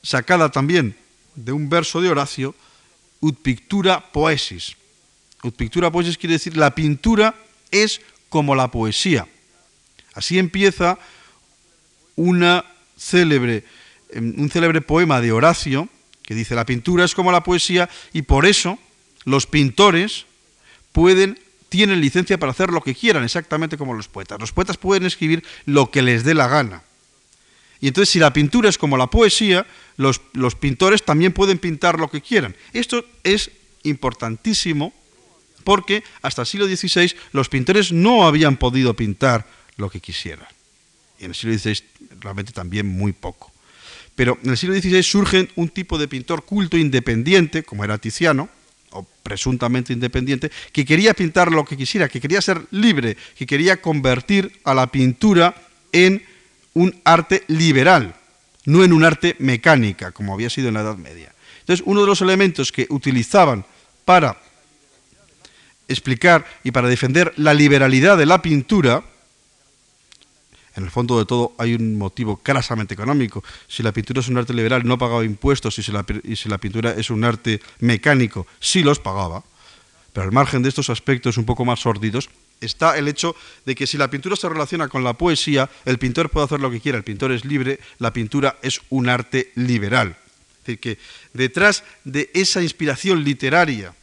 [0.03, 0.95] sacada también
[1.35, 2.55] de un verso de Horacio,
[3.19, 4.75] ut pictura poesis.
[5.43, 7.35] Ut pictura poesis quiere decir la pintura
[7.71, 9.27] es como la poesía.
[10.19, 10.99] Así empieza
[12.97, 13.63] célebre,
[14.11, 15.87] em, un célebre poema de Horacio
[16.23, 18.77] que dice, la pintura es como la poesía y por eso
[19.23, 20.25] los pintores
[20.91, 24.39] pueden, tienen licencia para hacer lo que quieran, exactamente como los poetas.
[24.39, 26.83] Los poetas pueden escribir lo que les dé la gana.
[27.79, 31.97] Y entonces si la pintura es como la poesía, los, los pintores también pueden pintar
[31.97, 32.55] lo que quieran.
[32.73, 33.51] Esto es
[33.83, 34.93] importantísimo
[35.63, 39.47] porque hasta el siglo XVI los pintores no habían podido pintar
[39.79, 40.47] lo que quisieran.
[41.19, 41.83] Y en el siglo XVI
[42.19, 43.51] realmente también muy poco.
[44.15, 48.49] Pero en el siglo XVI surge un tipo de pintor culto independiente, como era Tiziano,
[48.91, 53.81] o presuntamente independiente, que quería pintar lo que quisiera, que quería ser libre, que quería
[53.81, 55.55] convertir a la pintura
[55.91, 56.23] en
[56.73, 58.15] un arte liberal,
[58.65, 61.33] no en un arte mecánica, como había sido en la Edad Media.
[61.61, 63.65] Entonces, uno de los elementos que utilizaban
[64.05, 64.41] para
[65.87, 69.03] explicar y para defender la liberalidad de la pintura
[70.79, 73.43] en el fondo de todo hay un motivo crasamente económico.
[73.67, 76.49] Si la pintura es un arte liberal, no pagaba impuestos, y si la, y si
[76.49, 79.43] la pintura es un arte mecánico, sí los pagaba.
[80.13, 82.29] Pero al margen de estos aspectos un poco más sórdidos,
[82.61, 86.29] está el hecho de que si la pintura se relaciona con la poesía, el pintor
[86.29, 90.17] puede hacer lo que quiera, el pintor es libre, la pintura es un arte liberal.
[90.61, 90.97] Es decir, que
[91.33, 93.93] detrás de esa inspiración literaria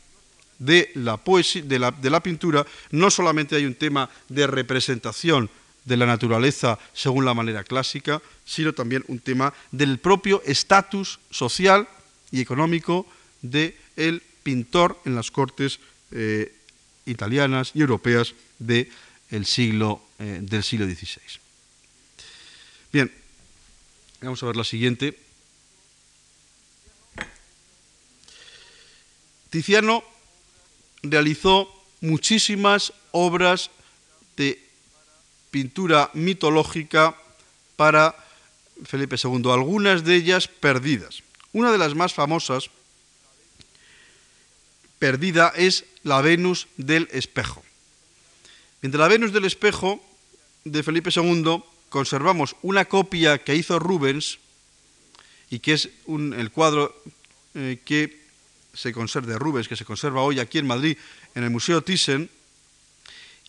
[0.59, 5.51] de la, poesía, de la, de la pintura, no solamente hay un tema de representación
[5.87, 11.89] de la naturaleza según la manera clásica, sino también un tema del propio estatus social
[12.31, 13.07] y económico
[13.41, 15.79] del pintor en las cortes
[16.11, 16.53] eh,
[17.07, 18.35] italianas y europeas
[19.47, 21.21] siglo, eh, del siglo XVI.
[22.93, 23.13] Bien,
[24.21, 25.17] vamos a ver la siguiente.
[29.51, 30.03] Tiziano
[31.03, 33.71] realizó muchísimas obras
[34.37, 34.66] de
[35.57, 37.17] pintura mitológica
[37.77, 38.13] para
[38.85, 41.23] Felipe II, algunas de ellas perdidas.
[41.55, 42.69] Una de las más famosas,
[44.99, 47.65] perdida, es la Venus del espejo.
[48.83, 50.05] Entre la Venus del espejo
[50.65, 54.39] de Felipe II conservamos una copia que hizo Rubens
[55.49, 56.95] y que es el cuadro
[57.55, 58.27] eh, que
[58.75, 60.99] se conserva de Rubens, que se conserva hoy aquí en Madrid
[61.35, 62.29] en el Museo Thyssen,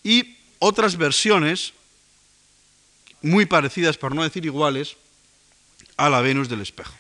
[0.06, 1.74] y otras versiones
[3.28, 4.98] muy parecidas, por no decir iguales,
[5.98, 6.94] a la Venus del espejo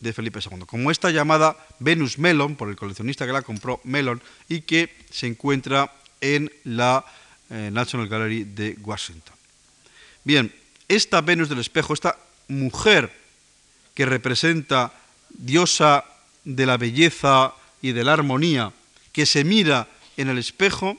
[0.00, 4.22] de Felipe II, como esta llamada Venus Melon, por el coleccionista que la compró Melon,
[4.48, 7.04] y que se encuentra en la
[7.50, 9.34] eh, National Gallery de Washington.
[10.24, 10.54] Bien,
[10.86, 12.16] esta Venus del espejo, esta
[12.46, 13.12] mujer
[13.94, 14.92] que representa
[15.30, 16.04] diosa
[16.44, 18.72] de la belleza y de la armonía,
[19.12, 20.96] que se mira en el espejo,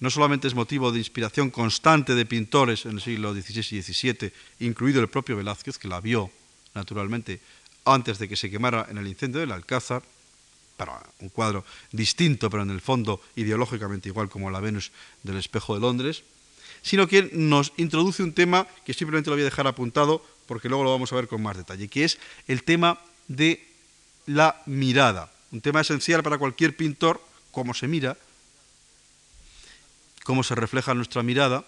[0.00, 4.32] no solamente es motivo de inspiración constante de pintores en el siglo XVI y XVII,
[4.60, 6.30] incluido el propio Velázquez, que la vio
[6.74, 7.40] naturalmente
[7.84, 10.02] antes de que se quemara en el incendio del Alcázar,
[10.76, 15.74] para un cuadro distinto, pero en el fondo ideológicamente igual como la Venus del espejo
[15.74, 16.22] de Londres,
[16.82, 20.84] sino que nos introduce un tema que simplemente lo voy a dejar apuntado porque luego
[20.84, 23.66] lo vamos a ver con más detalle, que es el tema de
[24.26, 28.16] la mirada, un tema esencial para cualquier pintor, cómo se mira,
[30.26, 31.64] cómo se refleja nuestra mirada,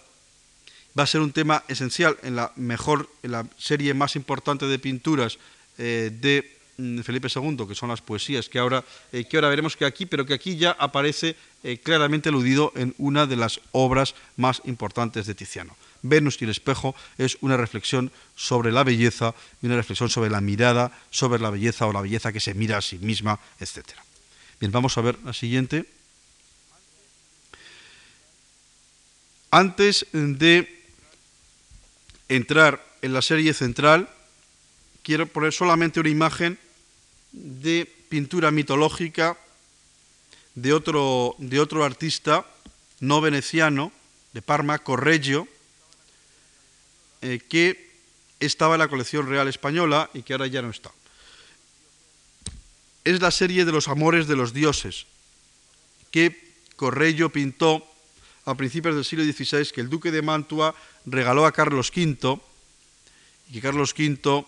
[0.97, 4.77] va a ser un tema esencial en la mejor, en la serie más importante de
[4.79, 5.39] pinturas
[5.77, 9.77] eh, de mm, Felipe II, que son las poesías, que ahora, eh, que ahora veremos
[9.77, 14.13] que aquí, pero que aquí ya aparece eh, claramente aludido en una de las obras
[14.35, 15.75] más importantes de Tiziano.
[16.01, 20.41] Venus y el espejo es una reflexión sobre la belleza y una reflexión sobre la
[20.41, 23.87] mirada, sobre la belleza o la belleza que se mira a sí misma, etc.
[24.59, 25.98] Bien, vamos a ver la siguiente.
[29.51, 30.83] Antes de
[32.27, 34.09] entrar en la serie central,
[35.01, 36.59] quiero poner solamente una imagen
[37.31, 39.37] de pintura mitológica
[40.55, 42.45] de otro, de otro artista
[42.99, 43.91] no veneciano,
[44.33, 45.47] de Parma, Correggio,
[47.21, 47.89] eh, que
[48.39, 50.91] estaba en la colección real española y que ahora ya no está.
[53.03, 55.07] Es la serie de los amores de los dioses,
[56.11, 57.88] que Correggio pintó
[58.51, 62.39] a principios del siglo XVI que el duque de Mantua regaló a Carlos V
[63.49, 64.45] y que Carlos V,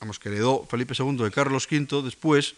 [0.00, 2.54] vamos, que heredó Felipe II de Carlos V después,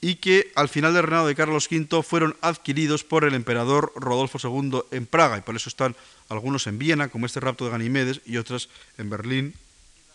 [0.00, 4.38] y que al final del reinado de Carlos V fueron adquiridos por el emperador Rodolfo
[4.42, 5.96] II en Praga, y por eso están
[6.28, 9.54] algunos en Viena, como este rapto de Ganimedes, y otras en Berlín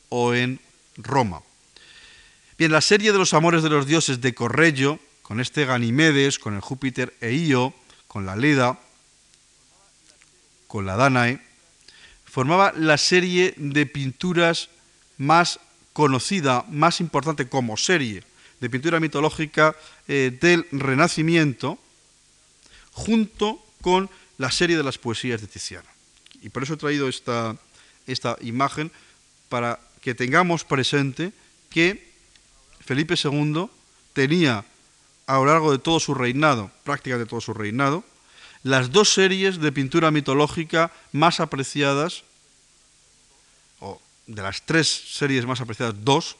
[0.10, 0.60] o en
[0.98, 1.42] Roma.
[2.58, 6.56] Bien, la serie de los amores de los dioses de Correggio, con este Ganimedes, con
[6.56, 7.74] el Júpiter e Io,
[8.08, 8.80] con la Leda,
[10.72, 11.42] con la Danae,
[12.24, 14.70] formaba la serie de pinturas
[15.18, 15.60] más
[15.92, 18.24] conocida, más importante como serie
[18.62, 19.76] de pintura mitológica
[20.08, 21.78] eh, del Renacimiento,
[22.94, 25.90] junto con la serie de las poesías de Tiziano.
[26.42, 27.58] Y por eso he traído esta,
[28.08, 28.94] esta imagen
[29.50, 31.34] para que tengamos presente
[31.70, 32.14] que
[32.80, 33.68] Felipe II
[34.14, 34.64] tenía
[35.28, 38.06] a lo largo de todo su reinado, prácticamente todo su reinado,
[38.64, 42.24] las dos series de pintura mitológica más apreciadas,
[43.80, 46.38] o de las tres series más apreciadas, dos,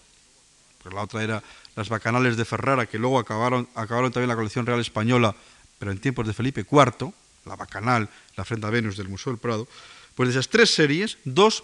[0.78, 1.44] porque la otra era
[1.76, 5.36] las bacanales de Ferrara, que luego acabaron, acabaron también la colección real española,
[5.80, 7.14] pero en tiempos de Felipe IV,
[7.46, 9.68] la bacanal, la Frente a Venus del Museo del Prado,
[10.16, 11.64] pues de esas tres series, dos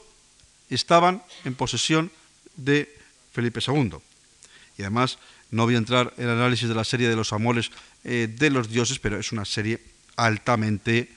[0.69, 2.11] estaban en posesión
[2.55, 2.93] de
[3.31, 3.97] Felipe II.
[4.77, 5.19] Y además,
[5.51, 7.71] no voy a entrar en el análisis de la serie de los amores
[8.03, 9.79] eh, de los dioses, pero es una serie
[10.17, 11.09] altamente,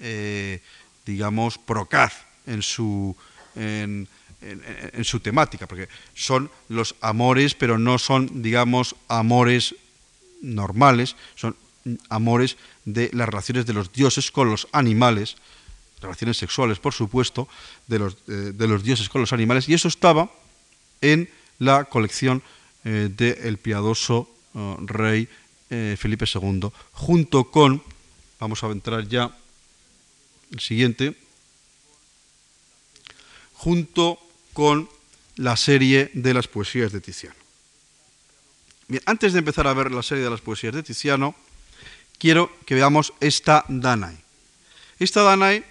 [0.00, 0.62] eh,
[1.04, 2.14] digamos, procaz
[2.46, 3.14] en su,
[3.54, 4.08] en,
[5.02, 9.74] su temática, porque son los amores, pero no son, digamos, amores
[10.40, 11.56] normales, son
[12.08, 15.36] amores de las relaciones de los dioses con los animales,
[16.00, 17.48] relaciones sexuales, por supuesto,
[17.86, 20.30] de los, eh, de los dioses con los animales, y eso estaba
[21.00, 22.42] en la colección
[22.84, 25.28] eh, del piadoso eh, rey
[25.96, 27.82] Felipe II, junto con,
[28.44, 29.34] vamos a entrar ya,
[30.52, 31.16] el siguiente,
[33.54, 34.18] junto
[34.52, 34.86] con
[35.36, 37.36] la serie de las poesías de Tiziano.
[38.86, 41.34] Bien, antes de empezar a ver la serie de las poesías de Tiziano,
[42.18, 44.18] quiero que veamos esta Danae.
[44.98, 45.64] Esta Danae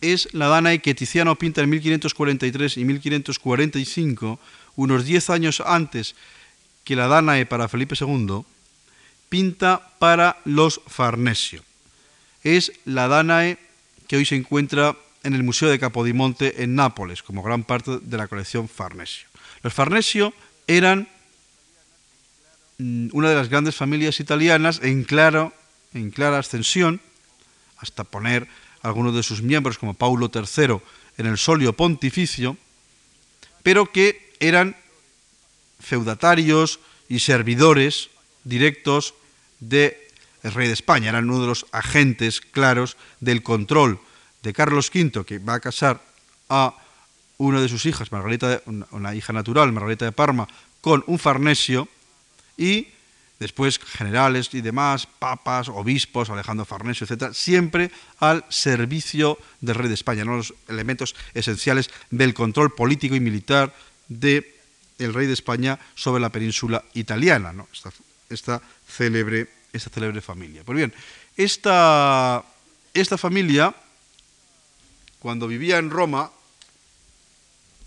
[0.00, 4.40] es la Danae que Tiziano pinta en 1543 y 1545,
[4.76, 6.14] unos 10 años antes
[6.84, 8.46] que la Danae para Felipe II
[9.28, 11.62] pinta para los Farnesio.
[12.44, 13.58] Es la Danae
[14.06, 18.16] que hoy se encuentra en el Museo de Capodimonte en Nápoles, como gran parte de
[18.16, 19.26] la colección Farnesio.
[19.62, 20.34] Los Farnesio
[20.66, 21.08] eran
[22.78, 25.52] mm, una de las grandes familias italianas en, claro,
[25.94, 27.00] en clara ascensión,
[27.78, 28.46] hasta poner
[28.82, 30.76] algunos de sus miembros como Paulo III
[31.16, 32.58] en el solio pontificio,
[33.62, 34.76] pero que eran
[35.80, 38.10] feudatarios y servidores
[38.44, 39.14] directos
[40.44, 43.98] del rey de España, eran uno de los agentes claros del control
[44.44, 46.00] de Carlos V, que va a casar
[46.48, 46.76] a
[47.38, 50.46] una de sus hijas, Margarita, una hija natural, Margarita de Parma,
[50.80, 51.88] con un farnesio
[52.56, 52.88] y
[53.40, 57.90] después generales y demás, papas, obispos, Alejandro Farnesio, etc., siempre
[58.20, 60.36] al servicio del rey de España, ¿no?
[60.36, 63.74] los elementos esenciales del control político y militar
[64.08, 64.44] del
[64.98, 67.66] rey de España sobre la península italiana, ¿no?
[68.30, 70.62] esta, célebre, esta célebre familia.
[70.64, 70.94] Pues bien,
[71.36, 72.44] esta,
[72.94, 73.74] esta familia,
[75.18, 76.30] cuando vivía en Roma,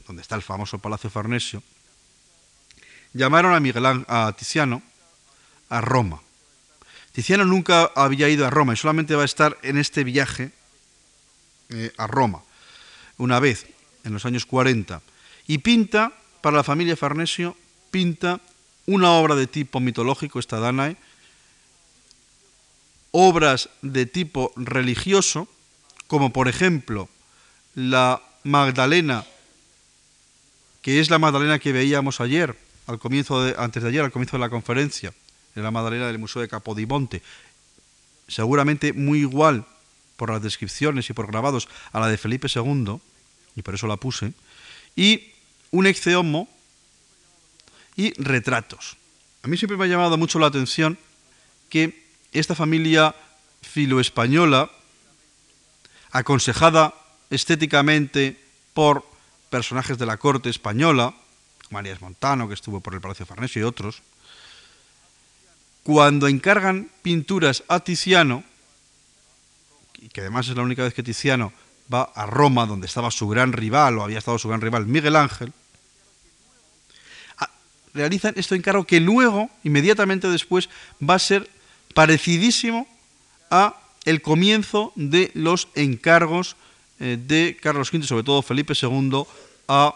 [0.05, 1.63] donde está el famoso Palacio Farnesio,
[3.13, 4.81] llamaron a, Miguel, a Tiziano
[5.69, 6.21] a Roma.
[7.11, 10.51] Tiziano nunca había ido a Roma y solamente va a estar en este viaje
[11.69, 12.43] eh, a Roma,
[13.17, 13.65] una vez,
[14.03, 15.01] en los años 40,
[15.47, 17.57] y pinta, para la familia Farnesio,
[17.91, 18.39] pinta
[18.85, 20.95] una obra de tipo mitológico, esta Danae,
[23.11, 25.47] obras de tipo religioso,
[26.07, 27.09] como por ejemplo
[27.75, 29.25] la Magdalena,
[30.81, 34.37] que es la Magdalena que veíamos ayer, al comienzo de, antes de ayer, al comienzo
[34.37, 35.13] de la conferencia,
[35.55, 37.21] en la Magdalena del Museo de Capodimonte,
[38.27, 39.65] seguramente muy igual
[40.15, 42.99] por las descripciones y por grabados a la de Felipe II,
[43.55, 44.33] y por eso la puse,
[44.95, 45.33] y
[45.71, 46.47] un exceomo
[47.95, 48.97] y retratos.
[49.43, 50.97] A mí siempre me ha llamado mucho la atención
[51.69, 52.06] que
[52.39, 53.15] esta familia
[53.61, 54.69] filoespañola,
[56.11, 56.93] aconsejada
[57.29, 58.39] estéticamente
[58.73, 59.05] por
[59.49, 61.13] personajes de la corte española,
[61.69, 64.01] Marías Montano, que estuvo por el Palacio Farnesio y otros,
[65.83, 68.43] cuando encargan pinturas a Tiziano,
[69.99, 71.53] y que además es la única vez que Tiziano
[71.93, 75.15] va a Roma, donde estaba su gran rival, o había estado su gran rival, Miguel
[75.15, 75.53] Ángel,
[77.93, 80.69] realizan este encargo que luego, inmediatamente después,
[81.01, 81.49] va a ser
[81.97, 82.85] parecidísimo
[83.49, 83.75] a
[84.05, 86.55] el comienzo de los encargos
[86.99, 89.23] eh, de Carlos V, sobre todo Felipe II,
[89.67, 89.95] a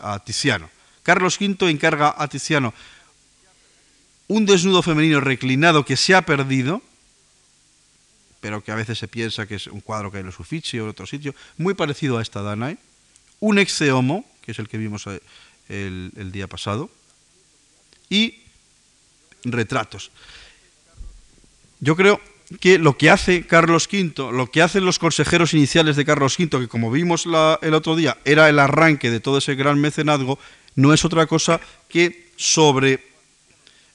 [0.00, 0.70] a Tiziano.
[1.02, 2.72] Carlos V encarga a Tiziano
[4.28, 6.80] un desnudo femenino reclinado que se ha perdido,
[8.40, 10.78] pero que a veces se piensa que es un cuadro que hay en los Uffizi
[10.78, 12.78] en otro sitio, muy parecido a esta Danae,
[13.40, 15.20] un exeomo, que es el que vimos eh,
[15.68, 16.88] el, el día pasado,
[18.08, 18.39] y
[19.44, 20.10] retratos.
[21.80, 22.20] Yo creo
[22.58, 26.60] que lo que hace Carlos V, lo que hacen los consejeros iniciales de Carlos V,
[26.60, 30.38] que como vimos el otro día, era el arranque de todo ese gran mecenazgo,
[30.74, 33.04] no es otra cosa que sobre,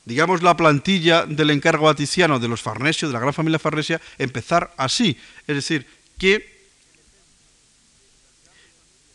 [0.05, 4.73] digamos, la plantilla del encargo aticiano de los Farnesio, de la gran familia Farnesia, empezar
[4.77, 5.17] así.
[5.47, 5.85] Es decir,
[6.17, 6.55] que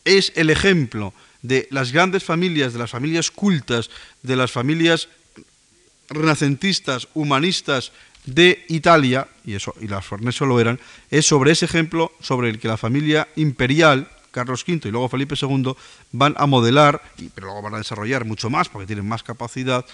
[0.05, 3.89] es el ejemplo de las grandes familias, de las familias cultas,
[4.21, 5.09] de las familias
[6.11, 7.91] renacentistas, humanistas,
[8.25, 12.59] de Italia, y, eso, y las Farnesio lo eran, es sobre ese ejemplo sobre el
[12.59, 15.73] que la familia imperial, Carlos V y luego Felipe II,
[16.11, 17.01] van a modelar,
[17.33, 19.85] pero luego van a desarrollar mucho más porque tienen más capacidad,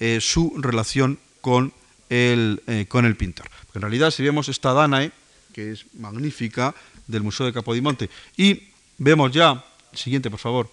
[0.00, 1.72] eh, su relación con
[2.08, 3.46] el, eh, con el pintor.
[3.74, 5.12] en realidad, si vemos esta Danae,
[5.52, 6.74] que es magnífica,
[7.06, 8.68] del Museo de Capodimonte, y
[8.98, 10.70] vemos ya, siguiente por favor,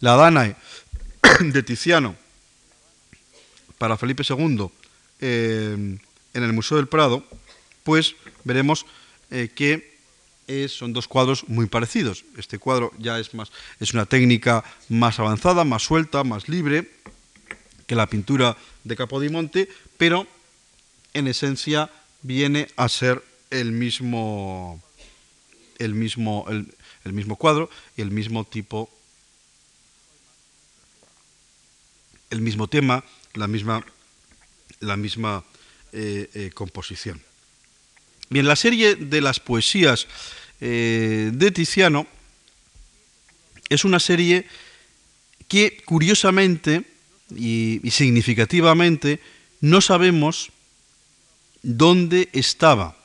[0.00, 0.54] la Danae
[1.40, 2.14] de Tiziano
[3.80, 4.68] para Felipe II,
[5.20, 5.98] en
[6.34, 7.24] el Museo del Prado,
[7.82, 8.14] pues
[8.44, 8.84] veremos
[9.30, 9.96] eh, que
[10.68, 12.26] son dos cuadros muy parecidos.
[12.36, 13.50] Este cuadro ya es, más,
[13.80, 16.90] es una técnica más avanzada, más suelta, más libre
[17.86, 19.66] que la pintura de Capodimonte,
[19.96, 20.26] pero
[21.14, 24.82] en esencia viene a ser el mismo,
[25.78, 28.90] el mismo, el mismo cuadro y el mismo tipo,
[32.28, 33.04] el mismo tema,
[33.34, 33.84] la misma
[34.80, 35.44] la misma
[35.92, 37.20] eh, eh, composición.
[38.28, 40.06] Bien, la serie de las poesías
[40.60, 42.06] eh, de Tiziano
[43.68, 44.46] es una serie
[45.48, 46.84] que curiosamente
[47.36, 49.20] y, significativamente
[49.60, 50.50] no sabemos
[51.62, 52.96] dónde estaba.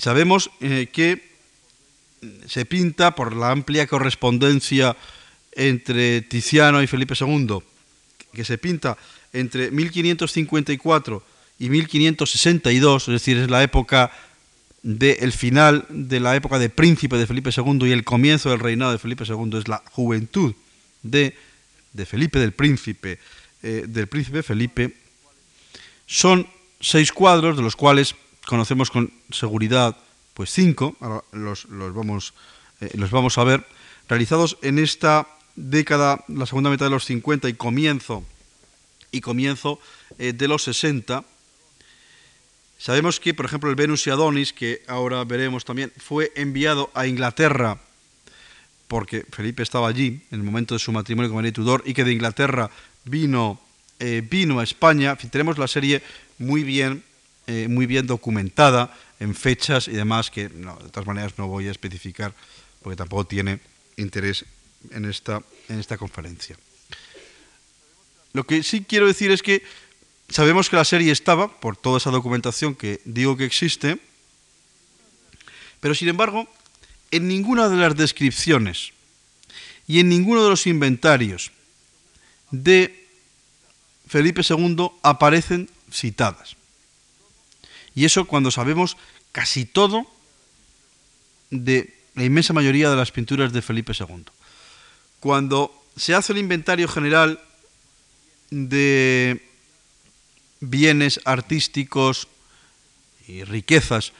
[0.00, 1.32] Sabemos que
[2.46, 4.96] se pinta por la amplia correspondencia
[5.52, 7.62] entre Tiziano y Felipe II,
[8.32, 8.96] que se pinta
[9.32, 11.22] entre 1554
[11.58, 14.12] y 1562, es decir, es la época
[14.82, 18.92] del final de la época de príncipe de Felipe II y el comienzo del reinado
[18.92, 20.54] de Felipe II, es la juventud
[21.02, 21.34] de
[21.92, 23.18] de Felipe, del príncipe,
[23.62, 24.96] eh, del príncipe Felipe,
[26.06, 26.46] son
[26.80, 28.14] seis cuadros, de los cuales
[28.46, 29.96] conocemos con seguridad
[30.32, 32.34] pues cinco, ahora los, vamos,
[32.80, 33.66] eh, los vamos a ver,
[34.08, 35.26] realizados en esta
[35.58, 38.24] década, la segunda mitad de los 50 y comienzo,
[39.10, 39.80] y comienzo
[40.18, 41.24] eh, de los 60.
[42.78, 47.06] Sabemos que, por ejemplo, el Venus y Adonis, que ahora veremos también, fue enviado a
[47.06, 47.80] Inglaterra
[48.88, 52.04] porque Felipe estaba allí en el momento de su matrimonio con María Tudor y que
[52.04, 52.70] de Inglaterra
[53.04, 53.60] vino,
[54.00, 55.14] eh, vino a España.
[55.16, 56.02] tenemos la serie
[56.38, 57.04] muy bien,
[57.46, 61.70] eh, muy bien documentada en fechas y demás que de todas maneras no voy a
[61.70, 62.32] especificar
[62.82, 63.60] porque tampoco tiene
[63.96, 64.46] interés
[64.90, 66.56] en esta, en esta conferencia.
[68.32, 69.62] Lo que sí quiero decir es que
[70.28, 73.98] sabemos que la serie estaba, por toda esa documentación que digo que existe,
[75.80, 76.48] pero sin embargo
[77.10, 78.92] en ninguna de las descripciones
[79.86, 81.50] y en ninguno de los inventarios
[82.50, 83.08] de
[84.06, 86.56] Felipe II aparecen citadas.
[87.94, 88.96] Y eso cuando sabemos
[89.32, 90.06] casi todo
[91.50, 94.24] de la inmensa mayoría de las pinturas de Felipe II.
[95.20, 97.40] Cuando se hace el inventario general
[98.50, 99.42] de
[100.60, 102.28] bienes artísticos
[103.26, 104.12] y riquezas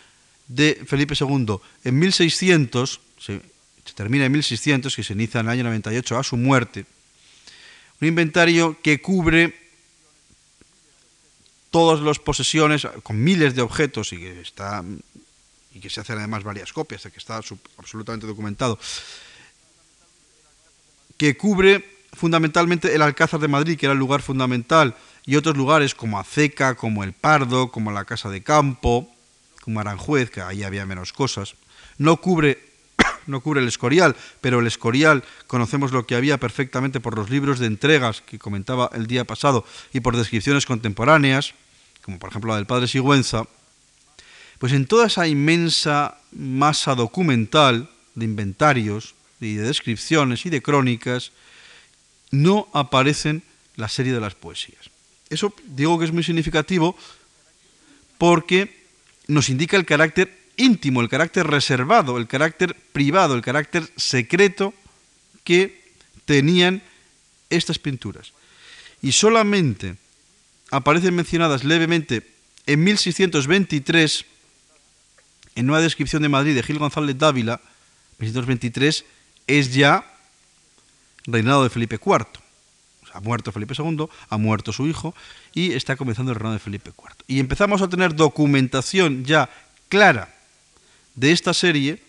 [0.48, 3.40] de Felipe II en 1600, se,
[3.94, 6.86] termina en 1600, que se inicia en el año 98 a su muerte,
[8.00, 9.58] un inventario que cubre
[11.70, 14.84] todas las posesiones con miles de objetos y que está
[15.74, 17.36] y que se hacen además varias copias, que está
[17.76, 18.78] absolutamente documentado,
[21.18, 24.96] que cubre fundamentalmente el Alcázar de Madrid, que era el lugar fundamental,
[25.26, 29.14] y otros lugares como Aceca, como el Pardo, como la Casa de Campo,
[29.62, 31.54] como Aranjuez, que ahí había menos cosas.
[31.98, 32.58] No cubre,
[33.26, 37.58] no cubre el Escorial, pero el Escorial conocemos lo que había perfectamente por los libros
[37.58, 41.52] de entregas que comentaba el día pasado y por descripciones contemporáneas,
[42.02, 43.44] como por ejemplo la del padre Sigüenza.
[44.58, 51.32] Pues en toda esa inmensa masa documental de inventarios y de descripciones y de crónicas,
[52.30, 53.42] no aparecen
[53.76, 54.90] la serie de las poesías.
[55.30, 56.96] Eso digo que es muy significativo
[58.18, 58.84] porque
[59.26, 64.74] nos indica el carácter íntimo, el carácter reservado, el carácter privado, el carácter secreto
[65.44, 65.92] que
[66.24, 66.82] tenían
[67.50, 68.32] estas pinturas.
[69.00, 69.96] Y solamente
[70.70, 72.26] aparecen mencionadas levemente
[72.66, 74.24] en 1623
[75.54, 77.60] en una descripción de Madrid de Gil González Dávila,
[78.18, 79.04] 1623
[79.48, 80.06] es ya
[81.26, 82.26] reinado de Felipe IV
[83.18, 85.14] ha muerto Felipe II, ha muerto su hijo
[85.52, 87.14] y está comenzando el reinado de Felipe IV.
[87.26, 89.50] Y empezamos a tener documentación ya
[89.88, 90.34] clara
[91.14, 92.02] de esta serie,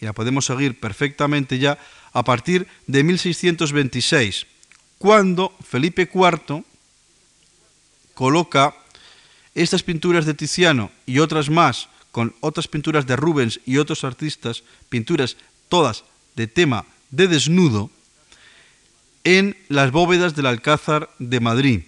[0.00, 1.78] y la podemos seguir perfectamente ya
[2.12, 4.46] a partir de 1626,
[4.98, 6.64] cuando Felipe IV
[8.14, 8.74] coloca
[9.54, 14.64] estas pinturas de Tiziano y otras más, con otras pinturas de Rubens y otros artistas,
[14.88, 15.36] pinturas
[15.68, 16.04] todas
[16.36, 17.90] de tema de desnudo,
[19.24, 21.80] en las bóvedas del Alcázar de Madrid,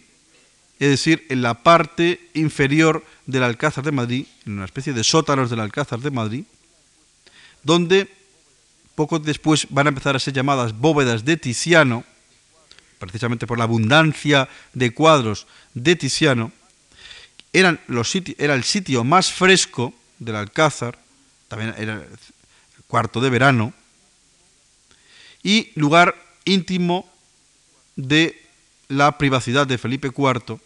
[0.80, 5.50] es decir, en la parte inferior del Alcázar de Madrid, en una especie de sótanos
[5.50, 6.44] del Alcázar de Madrid,
[7.62, 8.08] donde
[8.94, 12.04] poco después van a empezar a ser llamadas bóvedas de Tiziano,
[12.98, 16.50] precisamente por la abundancia de cuadros de Tiziano,
[17.52, 17.80] eran
[18.38, 20.98] era el sitio más fresco del Alcázar,
[21.46, 22.04] también era
[22.88, 23.72] cuarto de verano,
[25.42, 27.08] y lugar íntimo
[27.94, 28.42] de
[28.88, 30.58] la privacidad de Felipe IV,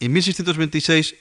[0.00, 1.14] en 1626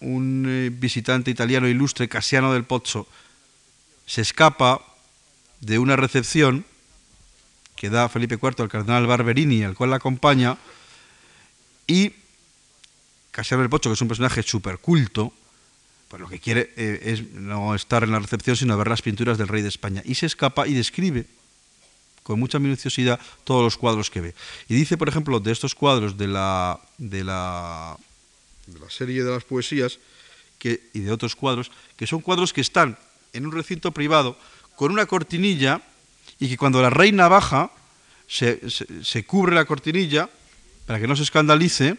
[0.00, 3.06] un eh, visitante italiano ilustre, Casiano del Pozzo,
[4.06, 4.80] se escapa
[5.60, 6.64] de una recepción
[7.76, 10.56] que da Felipe IV al cardenal Barberini, al cual la acompaña,
[11.86, 12.14] y
[13.30, 15.32] Casiano del Pozzo, que es un personaje súper culto,
[16.10, 19.38] pues lo que quiere eh, es no estar en la recepción, sino ver las pinturas
[19.38, 20.02] del rey de España.
[20.04, 21.24] Y se escapa y describe
[22.24, 24.34] con mucha minuciosidad todos los cuadros que ve.
[24.68, 27.96] Y dice, por ejemplo, de estos cuadros de la, de la,
[28.66, 30.00] de la serie de las poesías
[30.62, 32.98] y de otros cuadros, que son cuadros que están
[33.32, 34.36] en un recinto privado
[34.74, 35.80] con una cortinilla
[36.40, 37.70] y que cuando la reina baja
[38.26, 40.28] se, se cubre la cortinilla
[40.86, 41.96] para que no se escandalice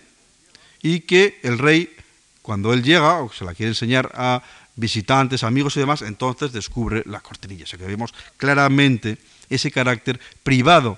[0.81, 1.95] y que el rey,
[2.41, 4.41] cuando él llega o se la quiere enseñar a
[4.75, 7.63] visitantes, amigos y demás, entonces descubre la cortinilla.
[7.65, 9.17] O sea que vemos claramente
[9.49, 10.97] ese carácter privado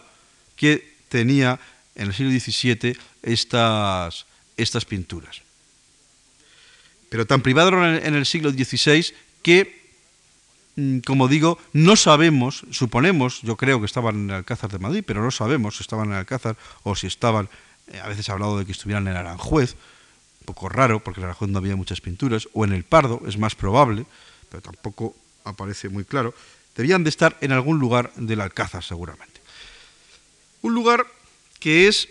[0.56, 1.60] que tenía
[1.96, 4.26] en el siglo XVII estas,
[4.58, 5.42] estas pinturas.
[7.10, 9.14] Pero tan privado en el siglo XVI
[9.44, 9.84] que
[10.76, 15.04] mm, como digo, no sabemos, suponemos, yo creo que estaban en el Alcázar de Madrid,
[15.06, 17.50] pero no sabemos si estaban en el Alcázar o si estaban,
[17.92, 19.76] eh, a veces ha hablado de que estuvieran en Aranjuez,
[20.44, 23.56] poco raro, porque en Aranjuez no había muchas pinturas, o en el Pardo, es más
[23.56, 24.06] probable,
[24.50, 26.34] pero tampoco aparece muy claro,
[26.76, 29.42] debían de estar en algún lugar del Alcázar seguramente.
[30.62, 31.06] Un lugar
[31.60, 32.10] que es,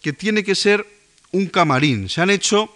[0.00, 0.86] que tiene que ser
[1.32, 2.08] un camarín.
[2.08, 2.72] Se han hecho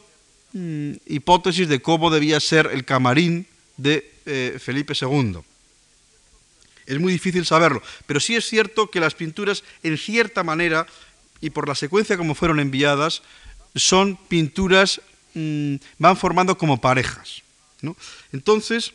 [0.52, 5.38] mm, hipótesis de cómo debía ser el camarín de eh, Felipe II.
[6.86, 10.86] Es muy difícil saberlo, pero sí es cierto que las pinturas, en cierta manera,
[11.40, 13.22] y por la secuencia como fueron enviadas,
[13.76, 15.00] son pinturas,
[15.34, 17.42] mm, van formando como parejas.
[18.32, 18.92] Entonces,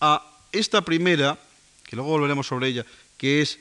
[0.00, 1.38] a esta primera,
[1.82, 2.86] que luego volveremos sobre ella,
[3.18, 3.58] que es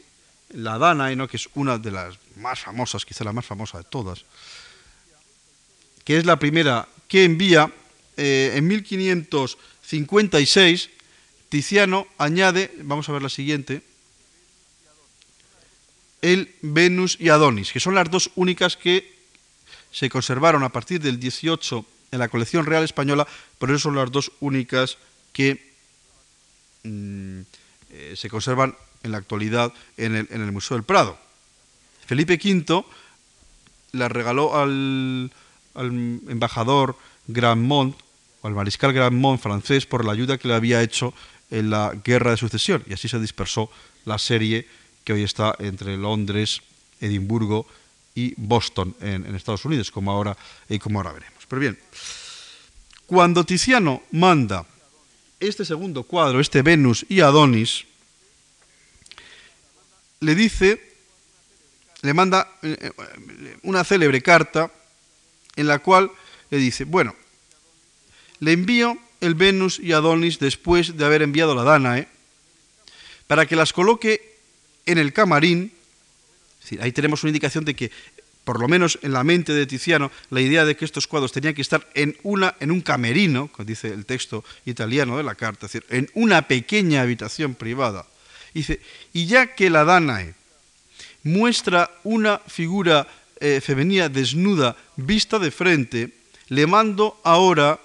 [0.53, 1.27] la Danae, ¿no?
[1.27, 4.25] que es una de las más famosas, quizá la más famosa de todas,
[6.05, 7.71] que es la primera que envía
[8.17, 10.89] eh, en 1556,
[11.49, 13.83] Tiziano añade, vamos a ver la siguiente,
[16.21, 19.12] el Venus y Adonis, que son las dos únicas que
[19.93, 23.27] se conservaron a partir del 18 en la colección real española,
[23.57, 24.97] por eso son las dos únicas
[25.31, 25.73] que
[26.83, 27.41] mm,
[27.91, 31.17] eh, se conservan en la actualidad en el, en el, Museo del Prado.
[32.05, 32.85] Felipe V
[33.91, 35.31] las regaló al,
[35.75, 35.87] al
[36.27, 37.95] embajador Grandmont,
[38.41, 41.13] o al mariscal Grandmont francés, por la ayuda que le había hecho
[41.51, 43.69] en la guerra de sucesión, y así se dispersó
[44.05, 44.67] la serie
[45.03, 46.61] que hoy está entre Londres,
[46.99, 47.67] Edimburgo
[48.15, 50.37] y Boston en, Estados Unidos, como ahora,
[50.69, 51.45] y como ahora veremos.
[51.47, 51.79] Pero bien,
[53.05, 54.65] cuando Tiziano manda
[55.39, 57.85] este segundo cuadro, este Venus y Adonis,
[60.19, 60.95] le dice,
[62.01, 64.71] le manda eh, eh, una célebre carta
[65.55, 66.11] en la cual
[66.49, 67.15] le dice, bueno,
[68.39, 72.07] le envío el Venus y Adonis después de haber enviado la Danae,
[73.27, 74.37] para que las coloque
[74.85, 75.71] en el camarín
[76.79, 77.91] ahí tenemos una indicación de que,
[78.43, 81.53] por lo menos en la mente de Tiziano, la idea de que estos cuadros tenían
[81.53, 85.67] que estar en, una, en un camerino, como dice el texto italiano de la carta,
[85.89, 88.05] en una pequeña habitación privada.
[88.53, 88.79] Dice,
[89.13, 90.35] y ya que la Danae
[91.23, 93.07] muestra una figura
[93.39, 96.13] eh, femenina desnuda vista de frente,
[96.49, 97.79] le mando ahora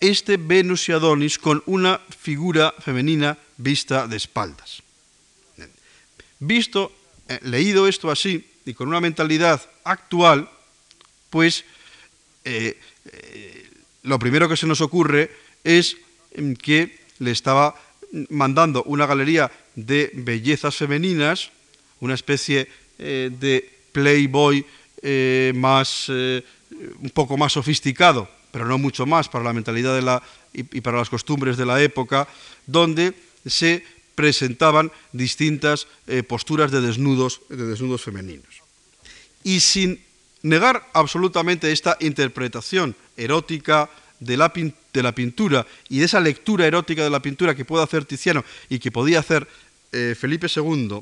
[0.00, 4.82] este Venus y Adonis con una figura femenina vista de espaldas.
[6.38, 6.92] Visto
[7.28, 10.48] eh, leído esto así y con una mentalidad actual,
[11.28, 11.64] pues
[12.44, 12.78] eh,
[13.12, 13.70] eh,
[14.02, 15.30] lo primero que se nos ocurre
[15.62, 15.98] es
[16.34, 17.74] mm, que le estaba
[18.30, 21.50] mandando una galería de bellezas femeninas,
[22.00, 24.64] una especie de playboy
[25.54, 30.22] más, un poco más sofisticado, pero no mucho más para la mentalidad de la,
[30.54, 32.26] y para las costumbres de la época,
[32.66, 33.12] donde
[33.44, 33.84] se
[34.18, 38.66] presentaban distintas eh, posturas de desnudos, de desnudos femeninos.
[39.44, 40.02] Y sin
[40.42, 43.88] negar absolutamente esta interpretación erótica
[44.18, 47.84] de la, de la, pintura y de esa lectura erótica de la pintura que puede
[47.84, 49.46] hacer Tiziano y que podía hacer
[49.92, 50.98] eh, Felipe II,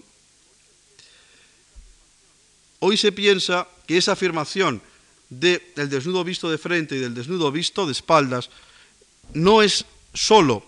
[2.81, 4.83] hoy se piensa que esa afirmación
[5.31, 8.51] del desnudo visto de frente y del desnudo visto de espaldas
[9.33, 10.63] no es sólo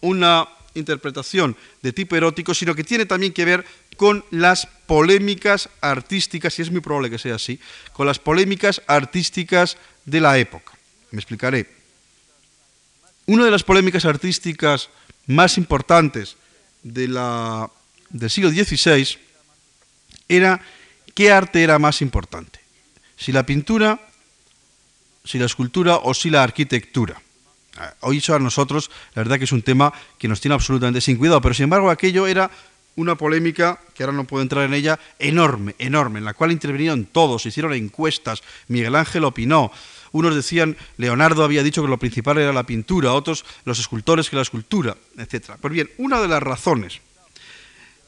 [0.00, 3.64] una interpretación de tipo erótico, sino que tiene también que ver
[3.96, 7.58] con las polémicas artísticas, y es muy probable que sea así,
[7.92, 10.72] con las polémicas artísticas de la época.
[11.10, 11.68] Me explicaré.
[13.26, 14.88] Una de las polémicas artísticas
[15.26, 16.36] más importantes
[16.82, 17.18] del
[18.28, 19.18] siglo XVI
[20.28, 20.60] era
[21.14, 22.60] qué arte era más importante,
[23.16, 24.00] si la pintura,
[25.24, 27.20] si la escultura o si la arquitectura.
[28.00, 31.16] Hoy eso a nosotros, la verdad que es un tema que nos tiene absolutamente sin
[31.16, 32.50] cuidado, pero sin embargo aquello era
[32.96, 37.04] una polémica, que ahora no puedo entrar en ella, enorme, enorme, en la cual intervinieron
[37.04, 39.70] todos, hicieron encuestas, Miguel Ángel opinó,
[40.10, 44.36] unos decían, Leonardo había dicho que lo principal era la pintura, otros los escultores que
[44.36, 45.52] la escultura, etc.
[45.60, 47.00] Pues bien, una de las razones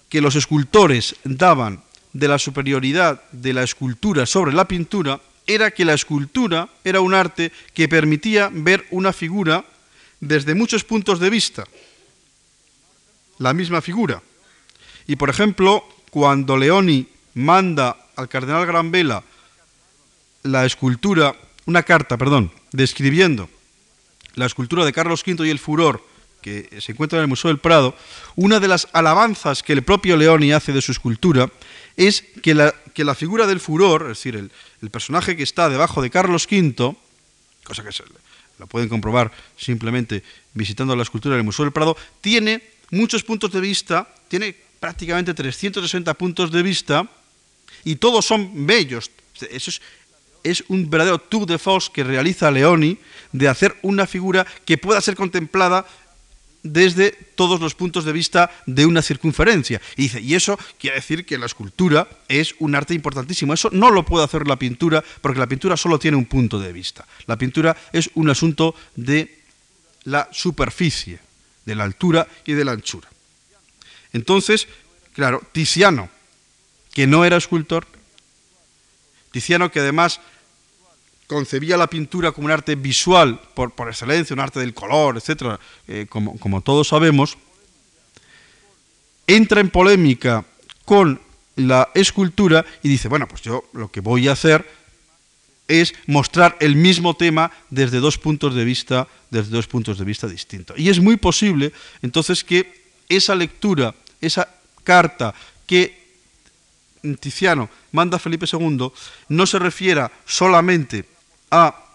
[0.09, 5.85] que los escultores daban de la superioridad de la escultura sobre la pintura era que
[5.85, 9.65] la escultura era un arte que permitía ver una figura
[10.21, 11.67] desde muchos puntos de vista,
[13.39, 14.23] la misma figura.
[15.07, 19.25] Y por ejemplo, cuando Leoni manda al cardenal Granvela
[20.43, 21.35] la escultura,
[21.67, 23.49] una carta, perdón, describiendo
[24.35, 26.05] la escultura de Carlos V y el furor
[26.41, 27.95] que se encuentra en el Museo del Prado,
[28.37, 31.51] una de las alabanzas que el propio Leoni hace de su escultura
[31.97, 36.01] es que la, que la figura del furor, es decir, el, personaje que está debajo
[36.01, 36.97] de Carlos V,
[37.65, 38.03] cosa que es
[38.59, 40.23] lo pueden comprobar simplemente
[40.53, 46.15] visitando la escultura del Museo del Prado, tiene muchos puntos de vista, tiene prácticamente 360
[46.15, 47.09] puntos de vista
[47.85, 49.11] y todos son bellos.
[49.51, 49.81] Eso es,
[50.43, 52.99] es un verdadero tour de force que realiza Leoni
[53.33, 55.87] de hacer una figura que pueda ser contemplada
[56.63, 59.81] desde todos los puntos de vista de una circunferencia.
[59.97, 63.55] Y dice, y eso quiere decir que la escultura es un arte importantísimo.
[63.55, 66.73] Eso no lo puede hacer la pintura, porque la pintura solo tiene un punto de
[66.73, 67.07] vista.
[67.27, 69.39] La pintura es un asunto de
[70.05, 71.19] la superficie,
[71.65, 73.09] de la altura y de la anchura.
[74.13, 74.69] Entonces,
[75.15, 76.11] claro, Tiziano,
[76.93, 77.87] que no era escultor,
[79.31, 80.21] Tiziano que además
[81.31, 86.07] concebía la pintura como un arte visual por, excelencia, un arte del color, etc., eh,
[86.09, 87.39] como, como todos sabemos,
[89.29, 90.45] entra en polémica
[90.85, 91.21] con
[91.55, 94.69] la escultura y dice, bueno, pues yo lo que voy a hacer
[95.69, 100.27] es mostrar el mismo tema desde dos puntos de vista, desde dos puntos de vista
[100.27, 100.77] distintos.
[100.81, 101.73] Y es muy posible
[102.03, 104.49] entonces que esa lectura, esa
[104.83, 105.33] carta
[105.65, 105.97] que
[107.21, 108.91] Tiziano manda a Felipe II
[109.29, 111.20] no se refiera solamente
[111.51, 111.87] a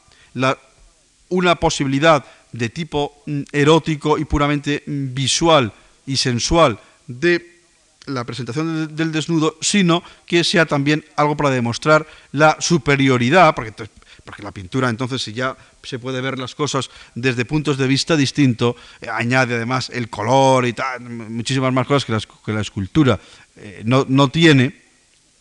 [1.29, 5.73] una posibilidad de tipo mm, erótico y puramente mm, visual
[6.05, 7.55] y sensual de
[8.05, 13.73] la presentación del desnudo, sino que sea también algo para demostrar la superioridad, porque,
[14.39, 18.75] la pintura entonces si ya se puede ver las cosas desde puntos de vista distintos,
[19.01, 23.19] eh, añade además el color y tal, muchísimas más cosas que la, escultura.
[23.57, 24.84] Eh, no tiene,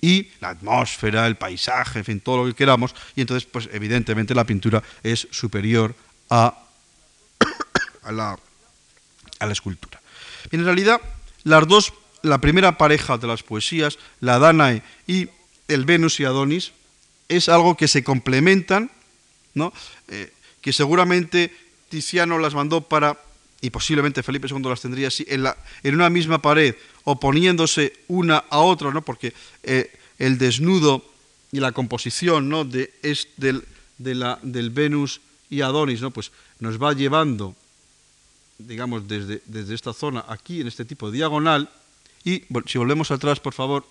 [0.05, 4.35] y la atmósfera, el paisaje, en fin, todo lo que queramos, y entonces, pues evidentemente
[4.35, 5.95] la pintura es superior
[6.29, 6.59] a,
[8.03, 8.39] a, la,
[9.39, 9.99] a la escultura.
[10.51, 11.01] en realidad,
[11.45, 15.31] las dos, la primera pareja de las poesías, la Danae y
[15.69, 16.73] el Venus y Adonis,
[17.31, 18.91] es algo que se complementan,
[19.55, 19.73] ¿no?
[20.09, 20.31] Eh,
[20.61, 21.51] que seguramente
[21.89, 23.19] Tiziano las mandó para,
[23.65, 28.91] y posiblemente Felipe II las tendría así, en, una misma pared, oponiéndose una a otra,
[28.91, 29.01] ¿no?
[29.01, 31.03] porque eh, el desnudo
[31.51, 32.67] y la composición ¿no?
[32.67, 32.93] de,
[33.39, 33.65] del,
[33.97, 36.11] la, del Venus y Adonis ¿no?
[36.11, 37.57] pues nos va llevando,
[38.59, 41.71] digamos, desde, desde esta zona aquí, en este tipo de diagonal,
[42.23, 43.87] y si volvemos atrás, por favor,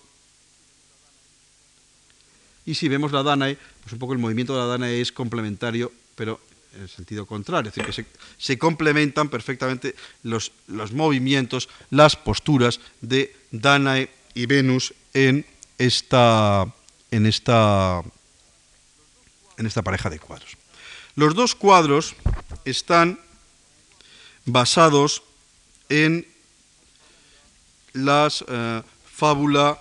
[2.64, 5.90] y si vemos la Danae, pues un poco el movimiento de la Danae es complementario,
[6.14, 6.38] pero
[6.74, 12.80] en el sentido contrario, es decir, que se, complementan perfectamente los, los, movimientos, las posturas
[13.00, 15.46] de Danae y Venus en
[15.78, 16.66] esta,
[17.10, 18.02] en, esta,
[19.56, 20.56] en esta pareja de cuadros.
[21.16, 22.16] Los dos cuadros
[22.64, 23.20] están
[24.44, 25.22] basados
[25.88, 26.26] en
[27.92, 29.78] las eh, fábulas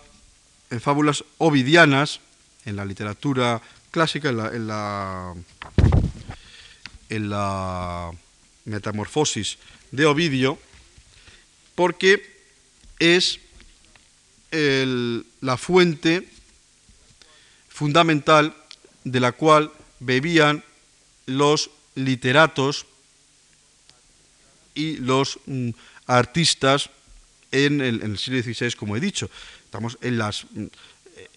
[1.40, 2.20] ovidianas,
[2.66, 5.34] en la literatura clásica, en en la,
[8.66, 9.58] metamorfosis
[9.92, 10.58] de Ovidio,
[11.76, 12.34] porque
[13.00, 13.40] es
[14.52, 16.28] la fuente
[17.70, 18.56] fundamental
[19.04, 20.64] de la cual bebían
[21.26, 22.86] los literatos
[24.76, 25.70] y los mm,
[26.08, 26.90] artistas
[27.52, 29.30] en el, siglo XVI, como he dicho.
[29.66, 30.46] Estamos en las.
[30.52, 30.66] Mm,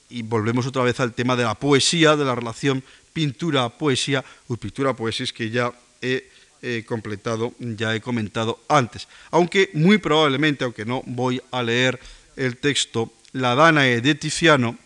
[0.08, 2.82] y volvemos otra vez al tema de la poesía, de la relación
[3.16, 5.72] pintura-poesía, o pintura-poesis que ya
[6.04, 9.08] he completado, ya he comentado antes.
[9.32, 11.96] Aunque muy probablemente, aunque no voy a leer
[12.36, 14.76] el texto, la Danae de Tiziano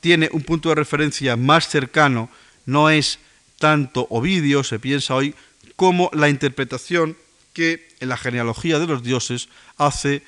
[0.00, 2.30] tiene un punto de referencia más cercano,
[2.64, 3.18] no es
[3.58, 5.34] tanto Ovidio, se piensa hoy,
[5.76, 7.18] como la interpretación
[7.52, 10.22] que en la genealogía de los dioses hace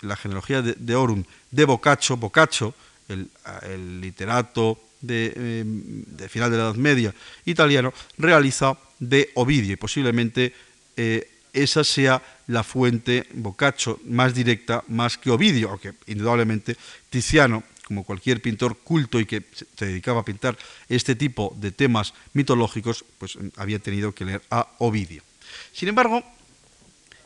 [0.00, 2.74] la genealogía de, de Orum, de Boccaccio, Boccaccio,
[3.08, 5.64] el, literato de,
[6.28, 10.52] final de la Edad Media italiano, realiza de Ovidio y posiblemente
[10.96, 16.76] eh, esa sea la fuente Boccaccio más directa, más que Ovidio, aunque indudablemente
[17.10, 19.42] Tiziano, como cualquier pintor culto y que
[19.76, 20.58] se dedicaba a pintar
[20.90, 25.22] este tipo de temas mitológicos, pues había tenido que leer a Ovidio.
[25.72, 26.22] Sin embargo,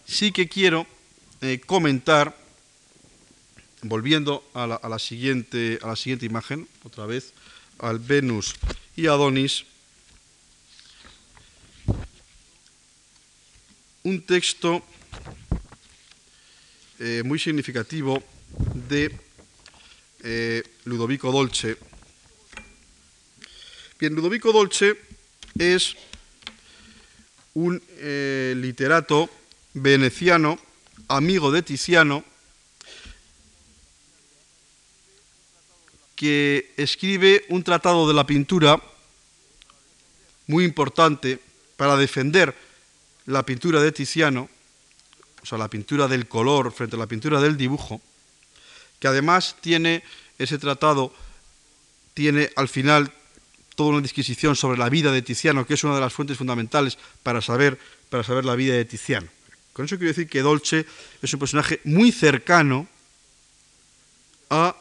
[0.07, 0.87] sí que quiero
[1.41, 2.37] eh, comentar,
[3.83, 7.33] volviendo a la, siguiente, a la siguiente imagen, otra vez,
[7.79, 8.55] al Venus
[8.97, 9.65] y Adonis,
[14.05, 14.83] un texto
[16.99, 18.23] eh, muy significativo
[18.89, 19.19] de
[20.23, 21.77] eh, Ludovico Dolce.
[23.99, 24.99] Bien, Ludovico Dolce
[25.59, 25.97] es
[27.55, 29.29] un eh, literato
[29.75, 30.59] veneciano,
[31.09, 32.25] amigo de Tiziano,
[36.23, 38.81] que escribe un tratado de la pintura
[40.47, 41.41] muy importante
[41.77, 42.55] para defender
[43.27, 44.49] la pintura de Tiziano,
[45.43, 48.01] o sea, la pintura del color frente a la pintura del dibujo,
[49.01, 50.05] que además tiene
[50.39, 51.13] ese tratado,
[52.15, 53.13] tiene al final
[53.75, 56.99] toda una disquisición sobre la vida de Tiziano, que es una de las fuentes fundamentales
[57.25, 59.27] para saber, para saber la vida de Tiziano.
[59.73, 60.87] Con eso quiero decir que Dolce
[61.21, 62.87] es un personaje muy cercano
[64.51, 64.77] a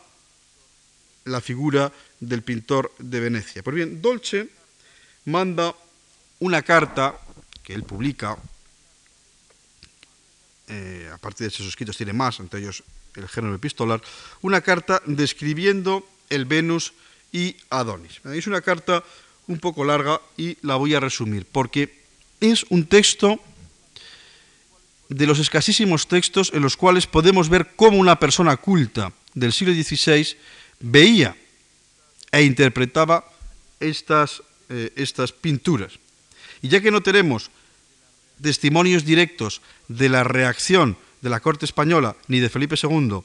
[1.25, 3.63] la figura del pintor de Venecia.
[3.63, 4.49] Pues bien, Dolce
[5.25, 5.75] manda
[6.39, 7.19] una carta
[7.63, 8.37] que él publica,
[10.67, 12.83] eh, aparte de esos escritos tiene más, entre ellos
[13.15, 14.01] el género epistolar,
[14.41, 16.93] una carta describiendo el Venus
[17.31, 18.21] y Adonis.
[18.25, 19.03] Es una carta
[19.47, 22.01] un poco larga y la voy a resumir, porque
[22.39, 23.39] es un texto
[25.09, 29.73] de los escasísimos textos en los cuales podemos ver cómo una persona culta del siglo
[29.73, 30.37] XVI
[30.81, 31.35] veía
[32.31, 33.25] e interpretaba
[33.79, 35.99] estas, eh, estas pinturas.
[36.61, 37.49] Y ya que no tenemos
[38.41, 43.21] testimonios directos de la reacción de la corte española ni de Felipe II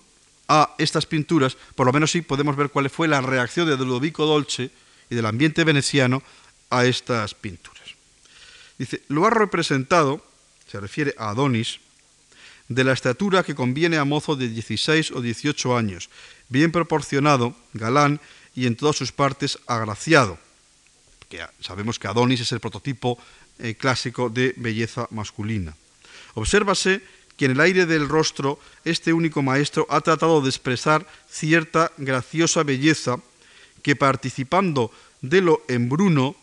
[0.48, 4.26] a estas pinturas, por lo menos sí podemos ver cuál fue la reacción de Ludovico
[4.26, 4.70] Dolce
[5.10, 6.22] y del ambiente veneciano
[6.70, 7.82] a estas pinturas.
[8.78, 10.24] Dice, lo ha representado,
[10.70, 11.80] se refiere a Adonis,
[12.68, 16.10] de la estatura que conviene a mozo de 16 o 18 años,
[16.48, 18.20] bien proporcionado, galán
[18.54, 20.38] y en todas sus partes agraciado.
[21.28, 23.18] Que sabemos que Adonis es el prototipo
[23.58, 25.74] eh, clásico de belleza masculina.
[26.34, 27.02] Obsérvase
[27.36, 32.62] que en el aire del rostro este único maestro ha tratado de expresar cierta graciosa
[32.62, 33.16] belleza
[33.82, 34.90] que participando
[35.20, 36.36] de lo embruno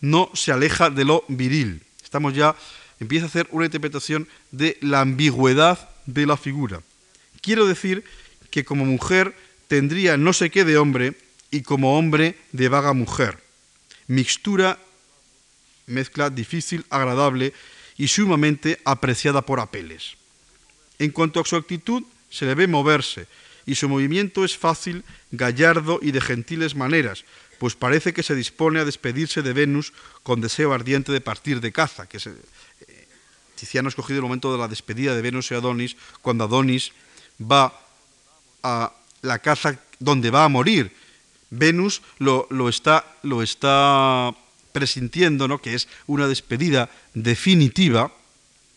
[0.00, 1.82] no se aleja de lo viril.
[2.02, 2.56] Estamos ya,
[3.00, 6.82] empieza a hacer una interpretación de la ambigüedad de la figura.
[7.40, 8.04] Quiero decir
[8.50, 9.34] que como mujer
[9.68, 11.14] tendría no sé qué de hombre
[11.50, 13.38] y como hombre de vaga mujer.
[14.06, 14.78] Mixtura,
[15.86, 17.52] mezcla difícil, agradable
[17.96, 20.16] y sumamente apreciada por Apeles.
[20.98, 23.26] En cuanto a su actitud, se le ve moverse,
[23.66, 27.24] y su movimiento es fácil, gallardo y de gentiles maneras,
[27.58, 29.92] pues parece que se dispone a despedirse de Venus
[30.22, 32.34] con deseo ardiente de partir de caza, que es, eh,
[33.56, 36.92] Tiziano ha escogido el momento de la despedida de Venus y Adonis, cuando Adonis
[37.40, 37.78] va
[38.62, 38.92] a
[39.22, 40.92] la caza donde va a morir.
[41.50, 44.34] Venus lo, está, lo está
[44.72, 45.60] presintiendo, ¿no?
[45.60, 48.12] que es una despedida definitiva,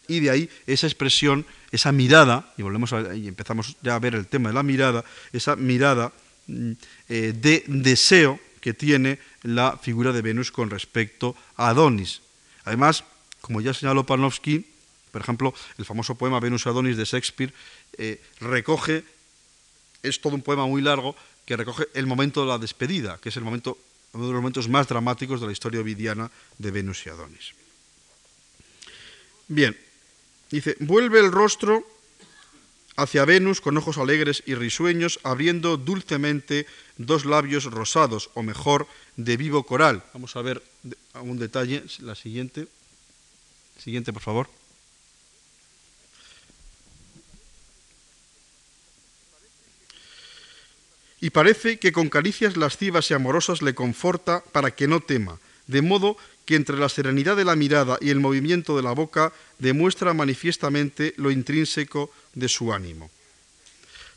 [0.07, 4.27] y de ahí esa expresión, esa mirada, y volvemos y empezamos ya a ver el
[4.27, 6.11] tema de la mirada, esa mirada
[6.47, 6.71] mm,
[7.09, 12.21] eh, de deseo que tiene la figura de Venus con respecto a Adonis.
[12.65, 13.03] Además,
[13.41, 14.65] como ya señaló Panofsky,
[15.11, 17.53] por ejemplo, el famoso poema Venus Adonis de Shakespeare
[17.97, 19.03] eh, recoge
[20.04, 23.38] es todo un poema muy largo que recoge el momento de la despedida, que es
[23.38, 23.78] el momento,
[24.14, 27.54] uno de los momentos más dramáticos de la historia ovidiana de Venus y Adonis.
[29.47, 29.78] Bien,
[30.49, 31.86] dice, vuelve el rostro
[32.95, 38.88] hacia Venus con ojos alegres y risueños, abriendo dulcemente dos labios rosados, o mejor,
[39.18, 40.04] de vivo coral.
[40.14, 40.62] Vamos a ver
[41.16, 42.68] un detalle, la siguiente.
[43.78, 44.61] Siguiente, por favor.
[51.22, 55.84] Y parece que con caricias lascivas y amorosas le conforta para que no tema, de
[55.84, 60.13] modo que entre la serenidad de la mirada y el movimiento de la boca demuestra
[60.13, 63.11] manifiestamente lo intrínseco de su ánimo.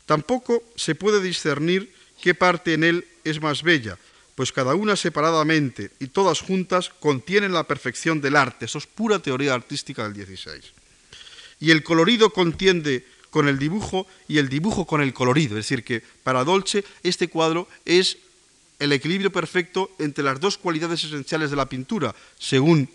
[0.07, 3.99] Tampoco se puede discernir qué parte en él es más bella,
[4.33, 9.19] pues cada una separadamente y todas juntas contienen la perfección del arte, eso es pura
[9.19, 10.61] teoría artística del XVI.
[11.59, 13.05] Y el colorido contiende
[13.35, 15.57] con el dibujo y el dibujo con el colorido.
[15.57, 18.17] Es decir, que para Dolce este cuadro es
[18.79, 22.89] el equilibrio perfecto entre las dos cualidades esenciales de la pintura, según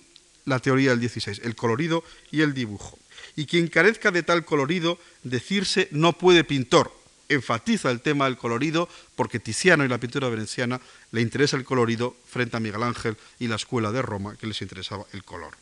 [0.47, 2.99] la teoría del 16, el colorido y el dibujo.
[3.37, 6.91] Y quien carezca de tal colorido, decirse no puede pintor.
[7.29, 10.81] Enfatiza el tema del colorido porque Tiziano y la pintura veneciana
[11.13, 14.63] le interesa el colorido frente a Miguel Ángel y la escuela de Roma, que les
[14.63, 15.60] interesaba el color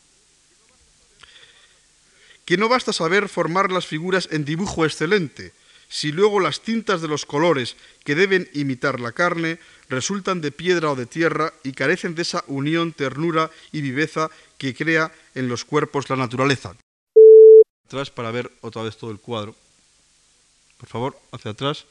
[2.49, 5.53] que no basta saber formar las figuras en dibujo excelente,
[5.87, 10.89] si luego las tintas de los colores que deben imitar la carne resultan de piedra
[10.89, 15.63] o de tierra y carecen de esa unión, ternura y viveza que crea en los
[15.63, 16.75] cuerpos la naturaleza.
[17.85, 19.53] Atrás para ver otra vez todo el cuadro.
[20.79, 21.85] Por favor, hacia atrás.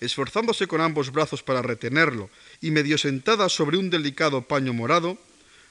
[0.00, 2.28] Esforzándose con ambos brazos para retenerlo
[2.60, 5.16] y medio sentada sobre un delicado paño morado,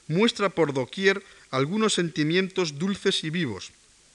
[0.07, 3.71] muestra por doquier algunos sentimientos dulces y vivos.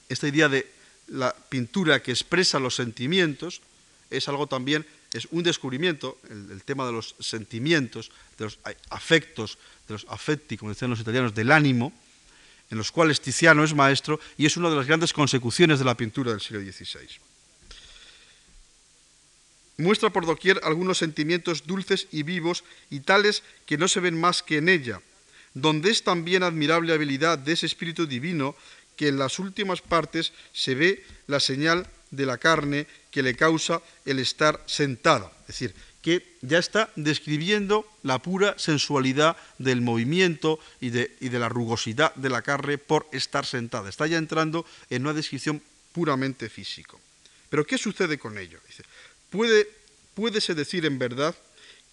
[0.09, 0.69] Esta idea de
[1.07, 3.61] la pintura que expresa los sentimientos
[4.09, 8.59] es algo también es un descubrimiento, el, tema de los sentimientos, de los
[8.89, 11.91] afectos, de los affetti, como decían los italianos, del ánimo,
[12.69, 15.97] en los cuales Tiziano es maestro y es una de las grandes consecuciones de la
[15.97, 17.07] pintura del siglo XVI.
[19.77, 24.43] Muestra por doquier algunos sentimientos dulces y vivos y tales que no se ven más
[24.43, 25.01] que en ella,
[25.61, 28.55] donde es también admirable habilidad de ese espíritu divino
[28.95, 33.81] que en las últimas partes se ve la señal de la carne que le causa
[34.05, 35.31] el estar sentada.
[35.41, 42.15] Es decir, que ya está describiendo la pura sensualidad del movimiento y de, la rugosidad
[42.15, 43.89] de la carne por estar sentada.
[43.89, 46.99] Está ya entrando en una descripción puramente físico.
[47.49, 48.59] Pero ¿qué sucede con ello?
[48.67, 48.83] Dice,
[49.29, 49.67] puede,
[50.13, 51.35] puédese decir en verdad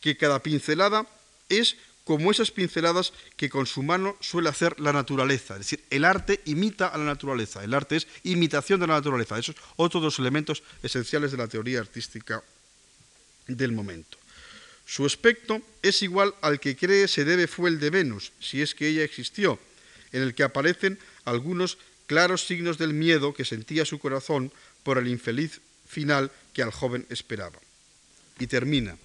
[0.00, 1.06] que cada pincelada
[1.48, 1.76] es
[2.06, 5.54] como esas pinceladas que con su mano suele hacer la naturaleza.
[5.54, 9.36] Es decir, el arte imita a la naturaleza, el arte es imitación de la naturaleza.
[9.36, 12.44] Esos son otros dos elementos esenciales de la teoría artística
[13.48, 14.18] del momento.
[14.86, 18.76] Su aspecto es igual al que cree se debe fue el de Venus, si es
[18.76, 19.58] que ella existió,
[20.12, 21.76] en el que aparecen algunos
[22.06, 24.52] claros signos del miedo que sentía su corazón
[24.84, 27.58] por el infeliz final que al joven esperaba.
[28.38, 28.96] Y termina.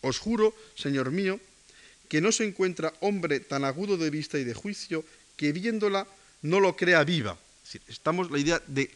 [0.00, 1.38] Os juro, Señor mío,
[2.08, 5.04] que no se encuentra hombre tan agudo de vista y de juicio
[5.36, 6.06] que viéndola
[6.42, 7.38] no lo crea viva.
[7.88, 8.90] estamos la idea de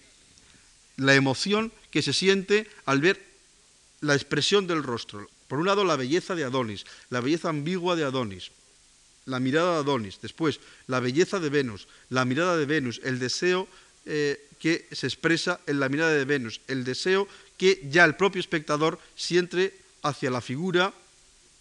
[0.96, 3.20] la emoción que se siente al ver
[4.00, 5.28] la expresión del rostro.
[5.48, 8.52] Por un lado, la belleza de Adonis, la belleza ambigua de Adonis,
[9.26, 10.20] la mirada de Adonis.
[10.22, 13.66] Después, la belleza de Venus, la mirada de Venus, el deseo
[14.06, 18.40] eh, que se expresa en la mirada de Venus, el deseo que ya el propio
[18.40, 20.94] espectador siente hacia la figura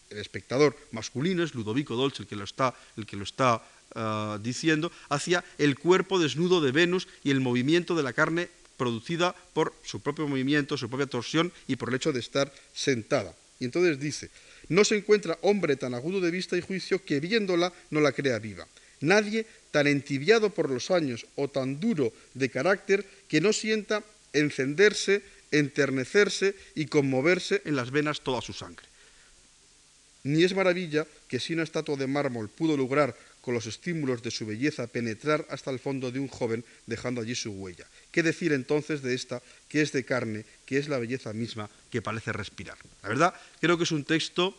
[0.10, 3.64] el espectador masculino, es Ludovico Dolce el que lo está, el que lo está
[3.96, 9.36] ah, diciendo, hacia el cuerpo desnudo de Venus y el movimiento de la carne producida
[9.54, 13.36] por su propio movimiento, su propia torsión y por el hecho de estar sentada.
[13.60, 14.32] Y entonces dice,
[14.70, 18.40] no se encuentra hombre tan agudo de vista y juicio que viéndola no la crea
[18.40, 18.66] viva.
[19.02, 24.04] Nadie tan entibiado por los años o tan duro de carácter que no sienta
[24.34, 28.88] encenderse, enternecerse y conmoverse en las venas toda su sangre.
[30.24, 34.32] Ni es maravilla que si una estatua de mármol pudo lograr con los estímulos de
[34.32, 37.88] su belleza penetrar hasta el fondo de un joven dejando allí su huella.
[38.12, 42.02] ¿Qué decir entonces de esta que es de carne, que es la belleza misma que
[42.02, 42.78] parece respirar?
[43.02, 44.56] La verdad, creo que es un texto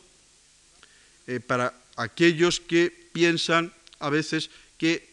[1.26, 5.10] eh, para aquellos que piensan a veces que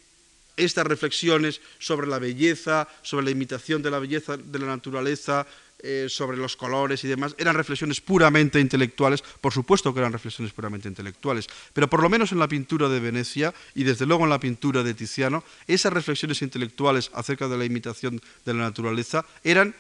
[0.56, 5.46] estas reflexiones sobre la belleza, sobre la imitación de la belleza de la naturaleza,
[5.80, 10.52] eh, sobre los colores y demás, eran reflexiones puramente intelectuales, por supuesto que eran reflexiones
[10.52, 14.32] puramente intelectuales, pero por lo menos en la pintura de Venecia y desde luego en
[14.32, 19.76] la pintura de Tiziano, esas reflexiones intelectuales acerca de la imitación de la naturaleza eran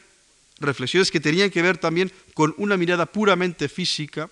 [0.60, 4.30] reflexiones que tenían que ver también con una mirada puramente física,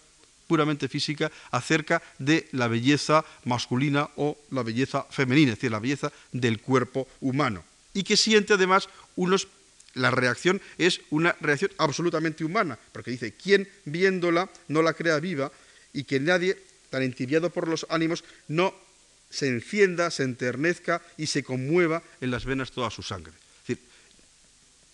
[0.48, 6.12] puramente física acerca de la belleza masculina o la belleza femenina, es decir, la belleza
[6.32, 7.64] del cuerpo humano,
[7.94, 9.48] y que siente además unos
[9.96, 15.52] la reacción es una reacción absolutamente humana, porque dice, ¿quién viéndola no la crea viva
[15.94, 16.58] y que nadie,
[16.90, 18.74] tan entibiado por los ánimos, no
[19.30, 23.34] se encienda, se enternezca y se conmueva en las venas toda su sangre?
[23.34, 23.84] Es decir,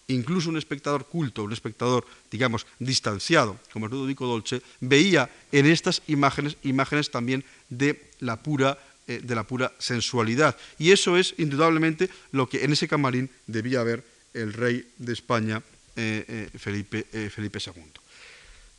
[0.08, 6.02] incluso un espectador culto, un espectador, digamos, distanciado, como es Ludovico Dolce, veía en estas
[6.08, 8.78] imágenes imágenes también de la pura
[9.08, 10.56] eh, de la pura sensualidad.
[10.78, 14.04] Y eso es indudablemente lo que en ese camarín debía haber
[14.34, 15.62] el rey de España,
[15.96, 17.84] eh, eh, Felipe, eh, Felipe II.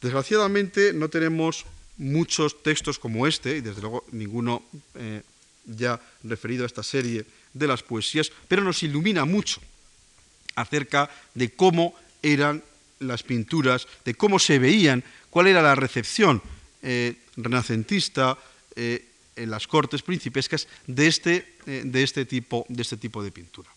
[0.01, 1.65] Desgraciadamente no tenemos
[1.99, 4.65] muchos textos como este, y desde luego ninguno
[5.65, 9.61] ya referido a esta serie de las poesías, pero nos ilumina mucho
[10.57, 12.65] acerca de cómo eran
[12.99, 16.43] las pinturas, de cómo se veían, cuál era la recepción
[17.37, 18.37] renacentista
[18.75, 23.72] en las cortes principescas de este, de este, tipo, de este tipo de pintura.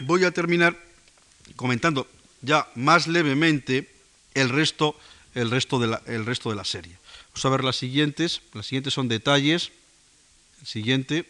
[0.00, 0.78] Voy a terminar
[1.56, 2.08] comentando
[2.40, 3.88] ya más levemente
[4.34, 4.98] el resto,
[5.34, 6.96] el resto, de, la, el resto de la serie.
[7.28, 8.42] Vamos a ver las siguientes.
[8.52, 9.72] Las siguientes son detalles.
[10.60, 11.28] El siguiente.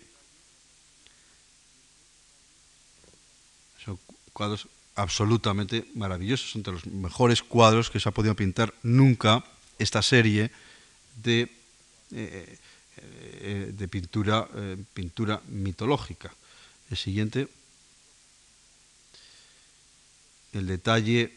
[3.84, 3.98] Son
[4.32, 6.50] cuadros absolutamente maravillosos.
[6.50, 9.44] Son de los mejores cuadros que se ha podido pintar nunca
[9.78, 10.50] esta serie
[11.22, 11.50] de,
[12.12, 12.58] eh,
[12.96, 16.34] eh, de pintura, eh, pintura mitológica.
[16.90, 17.48] El siguiente
[20.52, 21.32] el detalle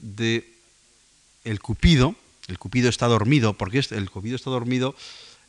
[0.00, 0.52] de
[1.44, 2.14] el cupido.
[2.46, 3.54] El cupido está dormido.
[3.54, 4.94] porque El cupido está dormido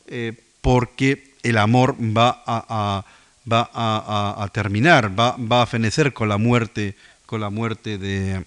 [0.06, 3.04] eh, porque el amor va a,
[3.50, 6.96] va a, terminar, va, va, a fenecer con la muerte,
[7.26, 8.44] con la muerte de,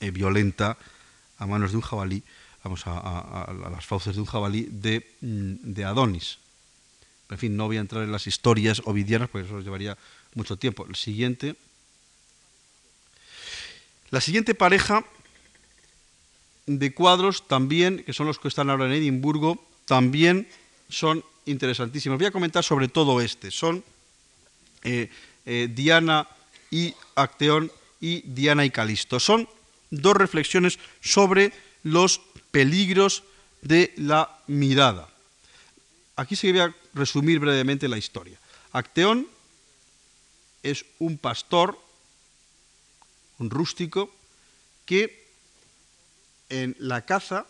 [0.00, 0.78] eh, violenta
[1.38, 2.22] a manos de un jabalí,
[2.62, 6.38] vamos a, las fauces de un jabalí de, mm, de, Adonis.
[7.30, 9.98] En fin, no voy a entrar en las historias ovidianas porque eso nos llevaría
[10.34, 10.86] mucho tiempo.
[10.86, 11.56] El siguiente.
[14.10, 15.04] La siguiente pareja
[16.66, 20.48] de cuadros también, que son los que están ahora en Edimburgo, también
[20.88, 22.18] son interesantísimos.
[22.18, 23.50] Voy a comentar sobre todo este.
[23.50, 23.84] Son
[24.84, 25.10] eh,
[25.46, 26.28] eh, Diana
[26.70, 29.18] y Acteón y Diana y Calisto.
[29.20, 29.48] Son
[29.90, 31.52] dos reflexiones sobre
[31.82, 33.24] los peligros
[33.62, 35.08] de la mirada.
[36.16, 38.38] Aquí se voy a resumir brevemente la historia.
[38.72, 39.26] Acteón
[40.62, 41.78] es un pastor,
[43.38, 44.14] un rústico,
[44.86, 45.28] que
[46.48, 47.46] en la caza,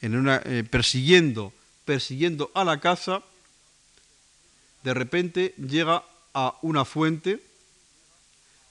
[0.00, 1.52] eh, persiguiendo,
[1.84, 3.22] persiguiendo a la caza,
[4.84, 6.04] de repente llega
[6.34, 7.42] a una fuente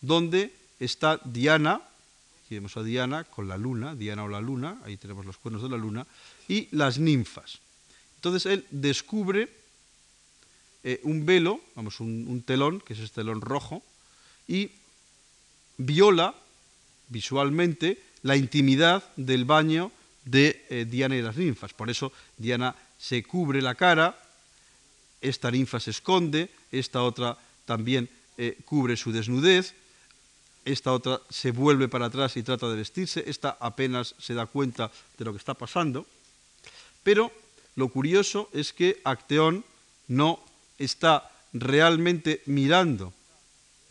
[0.01, 1.81] donde está Diana,
[2.45, 5.63] aquí vemos a Diana con la luna, Diana o la luna, ahí tenemos los cuernos
[5.63, 6.05] de la luna,
[6.47, 7.59] y las ninfas.
[8.15, 9.49] Entonces él descubre
[10.83, 13.81] eh, un velo, vamos, un, telón, que es este telón rojo,
[14.47, 14.71] y
[15.77, 16.35] viola
[17.09, 19.91] visualmente la intimidad del baño
[20.25, 21.73] de eh, Diana y las ninfas.
[21.73, 24.17] Por eso Diana se cubre la cara,
[25.21, 29.75] esta ninfa se esconde, esta otra también eh, cubre su desnudez,
[30.65, 34.91] esta otra se vuelve para atrás y trata de vestirse, esta apenas se da cuenta
[35.17, 36.05] de lo que está pasando,
[37.03, 37.31] pero
[37.75, 39.65] lo curioso es que Acteón
[40.07, 40.39] no
[40.77, 43.13] está realmente mirando,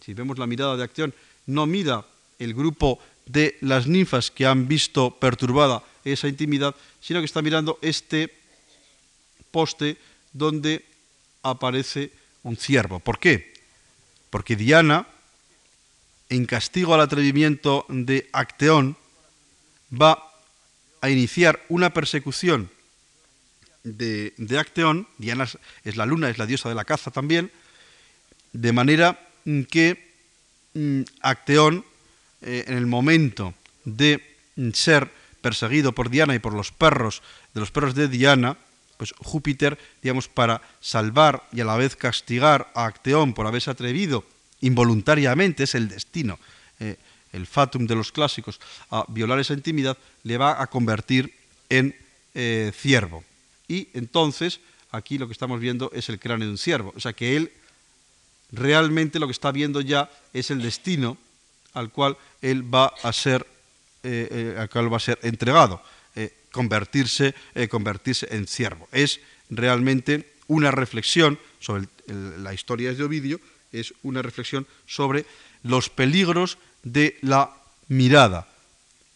[0.01, 1.15] si vemos la mirada de Acteón,
[1.47, 2.07] no mira
[2.39, 7.79] el grupo de las ninfas que han visto perturbada esa intimidad, sino que está mirando
[7.83, 8.33] este
[9.51, 9.97] poste
[10.33, 10.85] donde
[11.43, 12.11] aparece
[12.43, 12.99] un ciervo.
[12.99, 13.53] ¿Por qué?
[14.31, 15.07] Porque Diana
[16.33, 18.97] en castigo al atrevimiento de Acteón,
[19.93, 20.33] va
[21.03, 22.71] a iniciar una persecución
[23.85, 25.47] de, Acteón, Diana
[25.85, 27.53] es la luna, es la diosa de la caza también,
[28.55, 29.29] de manera
[29.71, 30.12] que
[31.21, 31.85] Acteón,
[32.41, 33.55] eh, en el momento
[33.85, 34.23] de
[34.73, 35.11] ser
[35.41, 37.23] perseguido por Diana y por los perros,
[37.55, 38.57] de los perros de Diana,
[38.97, 44.25] pues Júpiter, digamos, para salvar y a la vez castigar a Acteón por haberse atrevido
[44.61, 46.39] involuntariamente, es el destino,
[46.79, 46.97] eh,
[47.33, 48.61] el fatum de los clásicos,
[48.91, 51.35] a violar esa intimidad, le va a convertir
[51.69, 51.97] en
[52.35, 53.25] eh, ciervo.
[53.69, 54.61] Y entonces,
[54.91, 56.93] aquí lo que estamos viendo es el cráneo de un ciervo.
[56.97, 57.53] O sea que él
[58.53, 61.17] realmente lo que está viendo ya es el destino
[61.75, 63.47] al cual él va a ser,
[64.03, 65.83] eh, al cual va a ser entregado,
[66.53, 67.35] convertirse,
[67.71, 68.87] convertirse en ciervo.
[68.93, 73.41] Es realmente una reflexión sobre la historia de Ovidio
[73.73, 75.25] es una reflexión sobre
[75.63, 77.57] los peligros de la
[77.89, 78.49] mirada.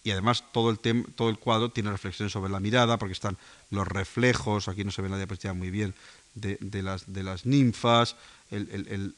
[0.02, 0.78] Y además todo el,
[1.14, 3.36] todo el cuadro tiene reflexiones sobre la mirada, porque están
[3.70, 5.94] los reflejos, aquí no se ve la diapositiva muy bien,
[6.34, 8.16] de, las, de las, ninfas,
[8.50, 9.14] el,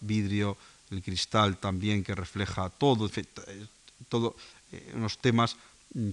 [0.00, 0.56] vidrio,
[0.90, 3.10] el cristal también que refleja todo,
[4.08, 4.36] todo
[4.72, 5.56] eh, unos temas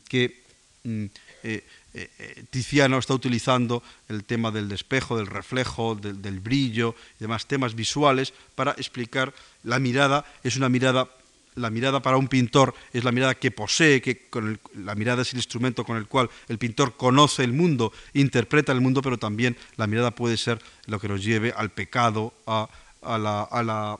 [0.07, 0.43] que
[0.83, 1.05] mm,
[1.43, 1.63] eh,
[1.97, 7.47] eh, eh, Tiziano está utilizando el tema del despejo, del reflejo, del, brillo y demás
[7.47, 10.23] temas visuales para explicar la mirada.
[10.43, 11.09] Es una mirada,
[11.55, 15.33] la mirada para un pintor es la mirada que posee, que con la mirada es
[15.33, 19.57] el instrumento con el cual el pintor conoce el mundo, interpreta el mundo, pero también
[19.75, 22.69] la mirada puede ser lo que nos lleve al pecado, a,
[23.01, 23.99] la,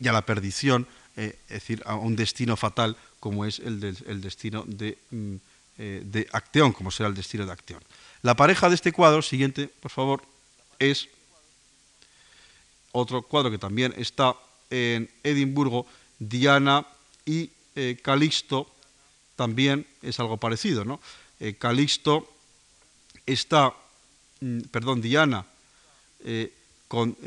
[0.00, 3.80] y a la perdición, es decir, a un destino fatal como es el,
[4.20, 4.98] destino de...
[5.10, 5.36] Mm,
[5.78, 7.82] eh, de Acteón, como será el destino de Acteón.
[8.22, 10.22] La pareja de este cuadro, siguiente, por favor,
[10.78, 11.10] es
[12.92, 14.34] otro cuadro que también está
[14.70, 15.86] en Edimburgo,
[16.18, 16.86] Diana
[17.26, 18.72] y eh, Calixto,
[19.36, 20.98] también es algo parecido, ¿no?
[21.40, 22.26] Eh, Calixto
[23.26, 23.74] está,
[24.40, 25.44] mm, perdón, Diana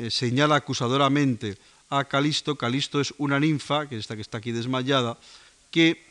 [0.10, 1.58] señala acusadoramente
[1.90, 5.18] a Calixto, Calixto es una ninfa, que es esta que está aquí desmayada,
[5.72, 6.06] que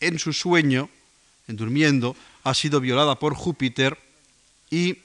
[0.00, 0.88] en su sueño
[1.56, 3.98] durmiendo, ha sido violada por Júpiter
[4.70, 4.98] y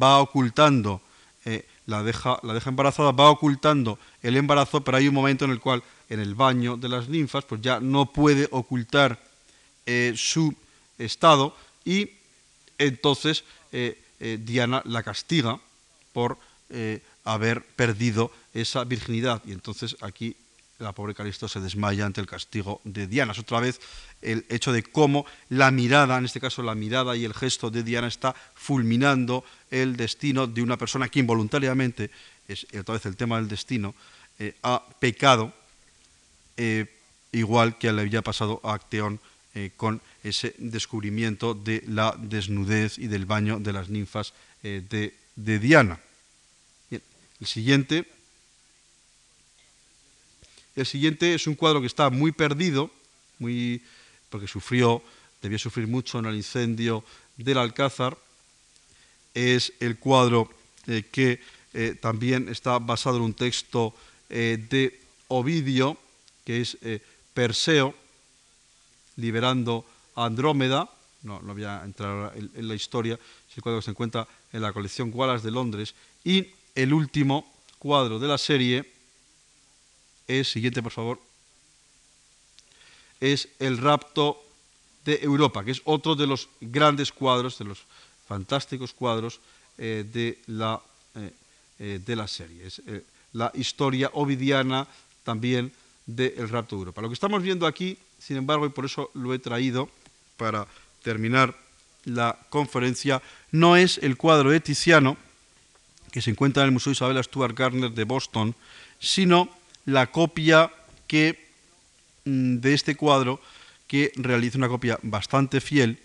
[0.00, 1.00] va ocultando,
[1.44, 5.50] eh, la, deja, la deja embarazada, va ocultando el embarazo, pero hay un momento en
[5.50, 9.22] el cual en el baño de las ninfas pues ya no puede ocultar
[9.86, 10.54] eh, su
[10.98, 12.10] estado y
[12.78, 13.98] entonces eh,
[14.40, 15.58] Diana la castiga
[16.14, 16.38] por
[17.24, 19.42] haber perdido esa virginidad.
[19.44, 20.34] Y entonces aquí
[20.78, 23.32] la pobre Calisto se desmaya ante el castigo de Diana.
[23.32, 23.80] Es otra vez
[24.22, 27.82] el hecho de cómo la mirada, en este caso la mirada y el gesto de
[27.82, 32.10] Diana está fulminando el destino de una persona que involuntariamente,
[32.48, 33.94] es otra vez el tema del destino,
[34.38, 35.52] eh, ha pecado
[36.56, 36.86] eh,
[37.32, 39.20] igual que le había pasado a Acteón
[39.54, 44.32] eh, con ese descubrimiento de la desnudez y del baño de las ninfas
[44.62, 46.00] de, Diana.
[47.44, 48.06] El siguiente.
[50.74, 52.90] El siguiente es un cuadro que está muy perdido,
[53.38, 53.82] muy,
[54.30, 55.02] porque sufrió,
[55.42, 57.04] debió sufrir mucho en el incendio
[57.36, 58.16] del Alcázar.
[59.34, 60.48] Es el cuadro
[61.12, 61.40] que
[62.00, 63.94] también está basado en un texto
[64.28, 65.98] de Ovidio,
[66.44, 67.00] que es eh,
[67.34, 67.94] Perseo,
[69.16, 69.84] liberando
[70.14, 70.88] a Andrómeda,
[71.22, 73.14] no, no voy a entrar en, la historia,
[73.50, 77.50] es el cuadro que se encuentra en la colección Wallace de Londres, y el último
[77.78, 78.90] cuadro de la serie
[80.26, 81.20] es, siguiente por favor,
[83.20, 84.42] es El rapto
[85.04, 87.82] de Europa, que es otro de los grandes cuadros, de los
[88.26, 89.40] fantásticos cuadros
[89.78, 90.80] eh, de, la,
[91.78, 92.66] eh, de la serie.
[92.66, 92.82] Es
[93.34, 94.86] la historia ovidiana
[95.24, 95.72] también
[96.06, 97.02] del rapto de Europa.
[97.02, 99.90] Lo que estamos viendo aquí, sin embargo, y por eso lo he traído
[100.36, 100.66] para
[101.02, 101.54] terminar
[102.04, 105.16] la conferencia, no es el cuadro de Tiziano,
[106.14, 108.54] que se encuentra en el Museo Isabella Stuart Gardner de Boston,
[109.00, 109.48] sino
[109.84, 110.70] la copia
[111.08, 111.48] que,
[112.24, 113.40] mm, de este cuadro
[113.88, 115.98] que realiza una copia bastante fiel,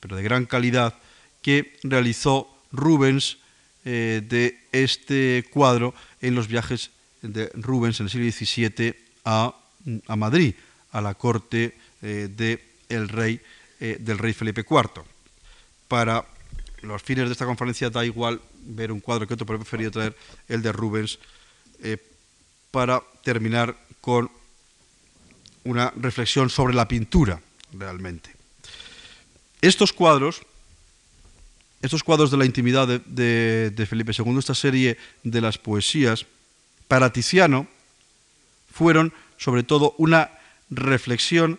[0.00, 0.98] pero de gran calidad,
[1.42, 3.38] que realizó Rubens
[3.84, 6.90] eh, de este cuadro en los viajes
[7.22, 9.54] de Rubens en el siglo XVII a,
[10.16, 10.56] Madrid,
[10.90, 12.58] a la corte eh, de
[13.06, 13.40] rey,
[13.78, 15.04] eh, del rey Felipe IV.
[15.86, 16.26] Para
[16.82, 19.90] los fines de esta conferencia da igual ver un cuadro que otro, pero he preferido
[19.90, 20.16] traer
[20.48, 21.18] el de Rubens
[21.82, 21.98] eh,
[22.70, 24.30] para terminar con
[25.64, 27.40] una reflexión sobre la pintura,
[27.72, 28.34] realmente.
[29.60, 30.42] Estos cuadros,
[31.82, 36.26] estos cuadros de la intimidad de Felipe II, esta serie de las poesías,
[36.88, 37.68] para Tiziano
[38.72, 40.30] fueron sobre todo una
[40.70, 41.58] reflexión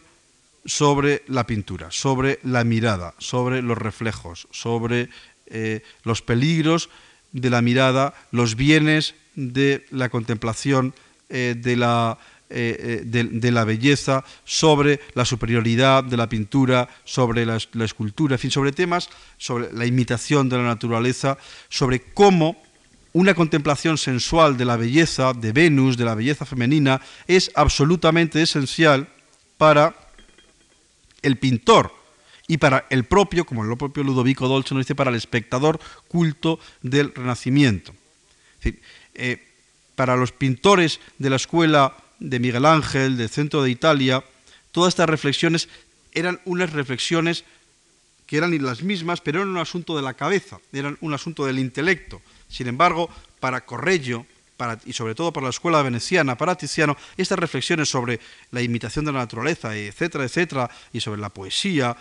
[0.65, 5.09] sobre la pintura, sobre la mirada, sobre los reflejos, sobre
[5.47, 6.89] eh, los peligros
[7.31, 10.93] de la mirada, los bienes de la contemplación
[11.29, 12.17] eh, de, la,
[12.49, 18.39] eh, de, la, belleza, sobre la superioridad de la pintura, sobre la, la escultura, en
[18.39, 21.37] fin, sobre temas, sobre la imitación de la naturaleza,
[21.69, 22.61] sobre cómo
[23.13, 29.07] una contemplación sensual de la belleza de Venus, de la belleza femenina, es absolutamente esencial
[29.57, 30.02] para
[31.23, 31.93] el pintor
[32.47, 36.59] y para el propio, como el propio Ludovico Dolce nos dice, para el espectador culto
[36.81, 37.93] del Renacimiento.
[39.15, 39.47] Eh,
[39.95, 44.23] para los pintores de la escuela de Miguel Ángel, del centro de Italia,
[44.71, 45.69] todas estas reflexiones
[46.11, 47.43] eran unas reflexiones
[48.25, 51.59] que eran las mismas, pero eran un asunto de la cabeza, eran un asunto del
[51.59, 52.21] intelecto.
[52.49, 53.09] Sin embargo,
[53.39, 54.25] para Correggio,
[54.85, 58.19] y sobre todo para la escuela veneciana, para Tiziano, estas reflexiones sobre
[58.51, 61.95] la imitación de la naturaleza, etcétera, etcétera, y sobre la poesía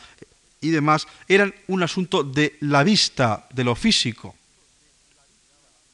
[0.60, 4.34] y demás, eran un asunto de la vista, de lo físico.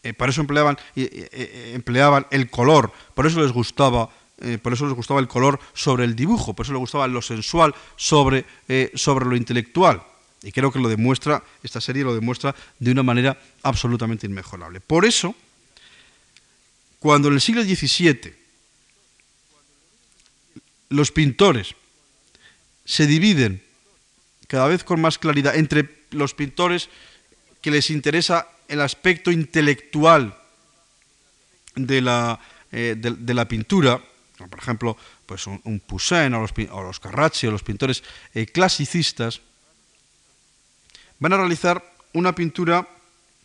[0.03, 4.11] Eh, por eso empleaban, eh, empleaban el color, por eso les gustaba
[4.41, 7.21] eh, por eso les gustaba el color sobre el dibujo, por eso les gustaba lo
[7.21, 8.47] sensual sobre,
[8.95, 10.01] sobre lo intelectual.
[10.45, 14.81] Y creo que lo demuestra, esta serie lo demuestra de una manera absolutamente inmejorable.
[14.81, 15.35] Por eso,
[16.99, 18.35] cuando en el siglo XVII
[20.91, 21.75] los pintores
[22.85, 23.63] se dividen
[24.47, 26.89] cada vez con más claridad entre los pintores
[27.61, 30.37] que les interesa el aspecto intelectual
[31.75, 32.41] de la,
[32.73, 34.03] eh, de, la pintura,
[34.37, 34.97] por ejemplo,
[35.27, 38.03] pues un, Poussin o los, Carracci o los pintores
[38.35, 39.41] eh, clasicistas,
[41.19, 41.85] van a realizar
[42.15, 42.89] una pintura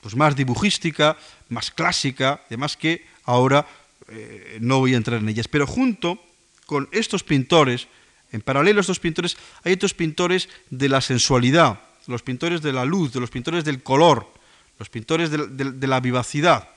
[0.02, 1.18] pues, más dibujística,
[1.50, 3.68] más clásica, además que ahora
[4.10, 5.48] eh, no voy a entrar en ellas.
[5.48, 6.20] Pero junto
[6.66, 7.88] con estos pintores,
[8.32, 12.86] en paralelo a estos pintores, hay otros pintores de la sensualidad, los pintores de la
[12.86, 14.28] luz, de los pintores del color,
[14.80, 16.70] los pintores de la vivacidad.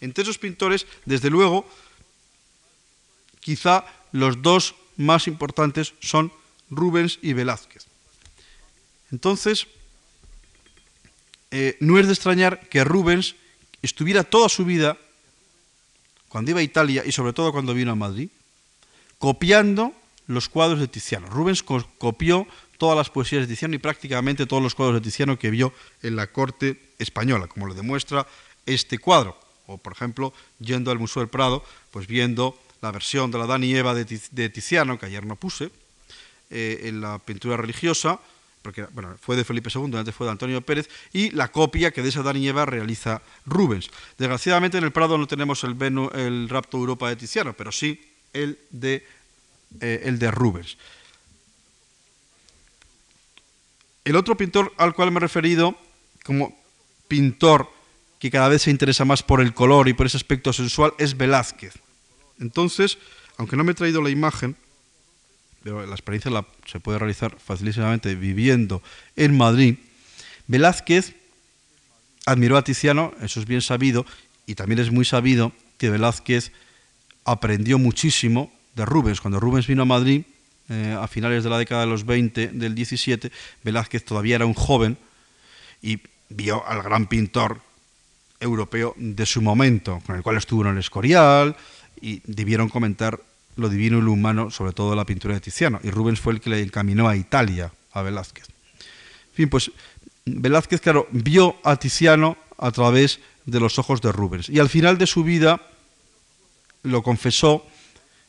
[0.00, 1.66] Entre esos pintores, desde luego,
[3.40, 6.32] quizá los dos más importantes son
[6.70, 7.86] Rubens y Velázquez.
[9.10, 9.66] Entonces,
[11.50, 13.34] eh, no es de extrañar que Rubens
[13.80, 14.98] estuviera toda su vida,
[16.28, 18.28] cuando iba a Italia y sobre todo cuando vino a Madrid,
[19.18, 19.92] copiando
[20.26, 21.28] los cuadros de Tiziano.
[21.28, 22.46] Rubens copió
[22.76, 25.72] todas las poesías de Tiziano y prácticamente todos los cuadros de Tiziano que vio
[26.02, 28.26] en la corte española, como lo demuestra
[28.66, 29.38] este cuadro.
[29.66, 33.74] O, por ejemplo, yendo al Museo del Prado, pues viendo la versión de la Dani
[33.74, 35.70] Eva de Tiziano, que ayer no puse,
[36.50, 38.20] eh, en la pintura religiosa,
[38.62, 38.86] porque
[39.20, 42.22] fue de Felipe II, antes fue de Antonio Pérez, y la copia que de esa
[42.22, 43.90] Dani Eva realiza Rubens.
[44.18, 45.76] Desgraciadamente en el Prado no tenemos el,
[46.14, 48.00] el rapto Europa de Tiziano, pero sí
[48.32, 49.06] el de
[49.80, 50.78] eh, el de Rubens.
[54.04, 55.76] El otro pintor al cual me he referido
[56.24, 56.58] como
[57.06, 57.70] pintor
[58.18, 61.16] que cada vez se interesa más por el color y por ese aspecto sensual es
[61.16, 61.74] Velázquez.
[62.40, 62.98] Entonces,
[63.36, 64.56] aunque no me he traído la imagen,
[65.64, 66.30] la experiencia
[66.66, 68.82] se puede realizar facilísimamente viviendo
[69.16, 69.76] en Madrid,
[70.46, 71.14] Velázquez
[72.26, 74.04] admiró a Tiziano, eso es bien sabido,
[74.46, 76.52] y también es muy sabido que Velázquez
[77.24, 79.20] aprendió muchísimo de Rubens.
[79.20, 80.22] Cuando Rubens vino a Madrid,
[80.68, 83.30] eh, a finales de la década de los 20 del 17,
[83.62, 84.98] Velázquez todavía era un joven
[85.82, 87.60] y vio al gran pintor
[88.40, 91.56] europeo de su momento, con el cual estuvo en el Escorial
[92.00, 93.20] y debieron comentar
[93.58, 95.80] lo divino y lo humano, sobre todo la pintura de Tiziano.
[95.82, 98.46] Y Rubens fue el que le encaminó a Italia, a Velázquez.
[98.46, 99.70] En fin, pues
[100.24, 104.48] Velázquez, claro, vio a Tiziano a través de los ojos de Rubens.
[104.48, 105.60] Y al final de su vida
[106.82, 107.66] lo confesó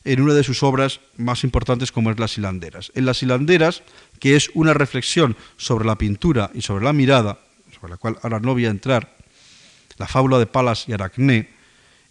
[0.04, 2.92] en una de sus obras más importantes como es Las hilanderas.
[2.96, 3.84] En Las hilanderas,
[4.20, 7.40] que es una reflexión sobre la pintura y sobre la mirada,
[7.80, 9.16] sobre la cual ahora no voy a entrar,
[9.98, 11.50] la fábula de Palas y Aracné,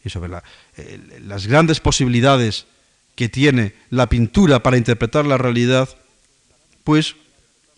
[0.04, 0.30] y sobre
[0.76, 2.66] eh, las grandes posibilidades
[3.18, 5.88] que tiene la pintura para interpretar la realidad,
[6.84, 7.16] pues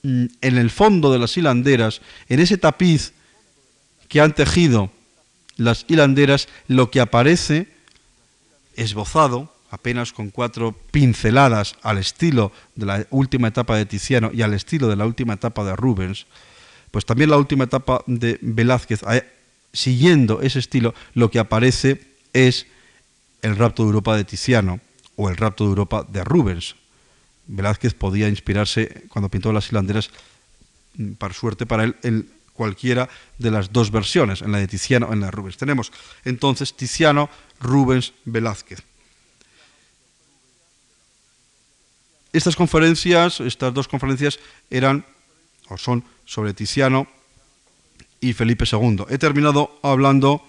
[0.02, 3.14] mm, en el fondo de las hilanderas, en ese tapiz
[4.08, 4.90] que han tejido
[5.56, 7.68] las hilanderas, lo que aparece
[8.76, 14.52] esbozado, apenas con cuatro pinceladas al estilo de la última etapa de Tiziano y al
[14.52, 16.26] estilo de la última etapa de Rubens,
[16.90, 19.00] pues también la última etapa de Velázquez,
[19.72, 21.98] siguiendo ese estilo, lo que aparece
[22.34, 22.66] es
[23.40, 24.80] el rapto de Europa de Tiziano
[25.20, 26.76] o el rapto de Europa de Rubens.
[27.46, 30.08] Velázquez podía inspirarse cuando pintó las hilanderas,
[30.94, 35.06] mm, para suerte para él, en cualquiera de las dos versiones, en la de Tiziano
[35.08, 35.58] o en la de Rubens.
[35.58, 35.92] Tenemos
[36.24, 37.28] entonces Tiziano,
[37.60, 38.82] Rubens, Velázquez.
[42.32, 44.38] Estas conferencias, estas dos conferencias
[44.70, 45.04] eran
[45.68, 47.06] o son sobre Tiziano
[48.20, 49.04] y Felipe II.
[49.10, 50.42] He terminado hablando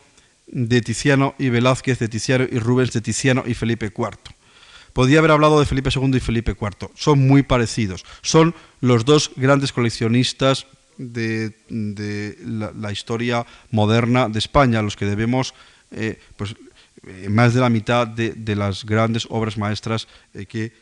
[0.48, 4.41] de Tiziano y Velázquez, de Tiziano y Rubens, de Tiziano y Felipe IV.
[4.94, 6.90] Podía haber hablado de Felipe II y Felipe IV.
[6.96, 8.06] Son muy parecidos.
[8.22, 12.36] Son los dos grandes coleccionistas de,
[12.76, 15.54] la, historia moderna de España, a los que debemos
[15.92, 16.56] eh, pues,
[17.08, 20.74] eh, más de la mitad de, las grandes obras maestras eh, que,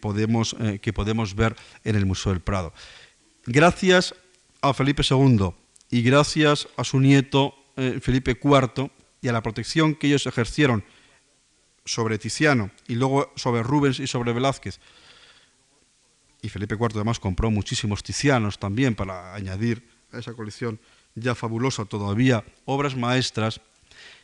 [0.00, 2.72] podemos, que podemos ver en el Museo del Prado.
[3.46, 4.14] Gracias
[4.60, 5.50] a Felipe II
[5.90, 7.54] y gracias a su nieto
[8.00, 10.84] Felipe IV y a la protección que ellos ejercieron
[11.84, 14.80] sobre Tiziano y luego sobre Rubens y sobre Velázquez,
[16.44, 19.82] y Felipe IV además compró muchísimos Tizianos también para añadir
[20.12, 20.78] a esa colección
[21.14, 23.60] ya fabulosa todavía obras maestras,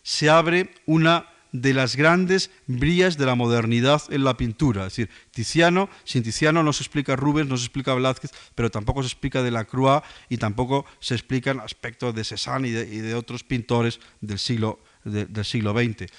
[0.02, 4.86] se abre una de las grandes brillas de la modernidad en la pintura.
[4.86, 9.02] Es decir, Tiziano, sin Tiziano no se explica Rubens, no se explica Velázquez, pero tampoco
[9.02, 13.44] se explica de la Croix y tampoco se explican aspectos de Cézanne y de, otros
[13.44, 16.12] pintores del siglo, del siglo XX.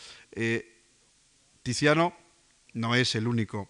[1.64, 2.14] Tiziano
[2.74, 3.70] no es el único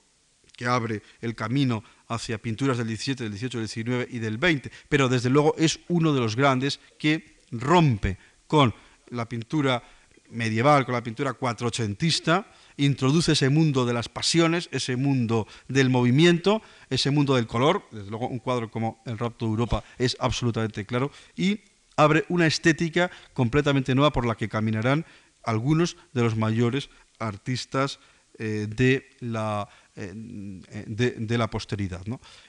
[0.55, 4.71] que abre el camino hacia pinturas del 17, del 18, del 19 y del 20,
[4.89, 8.73] pero desde luego es uno de los grandes que rompe con
[9.09, 9.83] la pintura
[10.29, 16.61] medieval, con la pintura cuatrocentista, introduce ese mundo de las pasiones, ese mundo del movimiento,
[16.89, 20.85] ese mundo del color, desde luego un cuadro como El rapto de Europa es absolutamente
[20.85, 21.61] claro, y
[21.97, 25.05] abre una estética completamente nueva por la que caminarán
[25.43, 26.89] algunos de los mayores
[27.21, 27.99] artistas
[28.37, 32.01] eh, de la eh, de, la posteridad.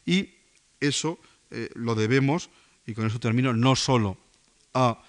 [0.07, 0.31] Y
[0.79, 1.19] eso
[1.51, 2.51] eh, lo debemos,
[2.87, 4.17] y con eso termino, no solo
[4.75, 5.03] a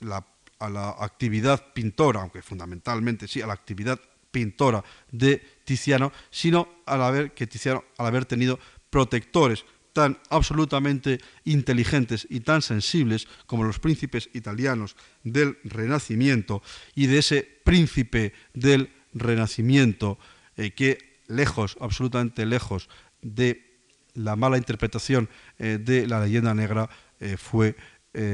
[0.00, 0.26] la,
[0.58, 7.02] a la actividad pintora, aunque fundamentalmente sí, a la actividad pintora de Tiziano, sino al
[7.02, 9.64] haber, que Tiziano, al haber tenido protectores
[9.96, 14.94] tan absolutamente inteligentes y tan sensibles como los príncipes italianos
[15.24, 16.62] del Renacimiento
[16.94, 20.18] y de ese príncipe del Renacimiento
[20.58, 20.98] eh, que
[21.28, 22.90] lejos, absolutamente lejos
[23.22, 23.64] de
[24.12, 27.74] la mala interpretación eh, de la leyenda negra, eh, fue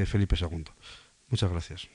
[0.05, 0.63] Felipe II.
[1.27, 1.89] Muchas gracias.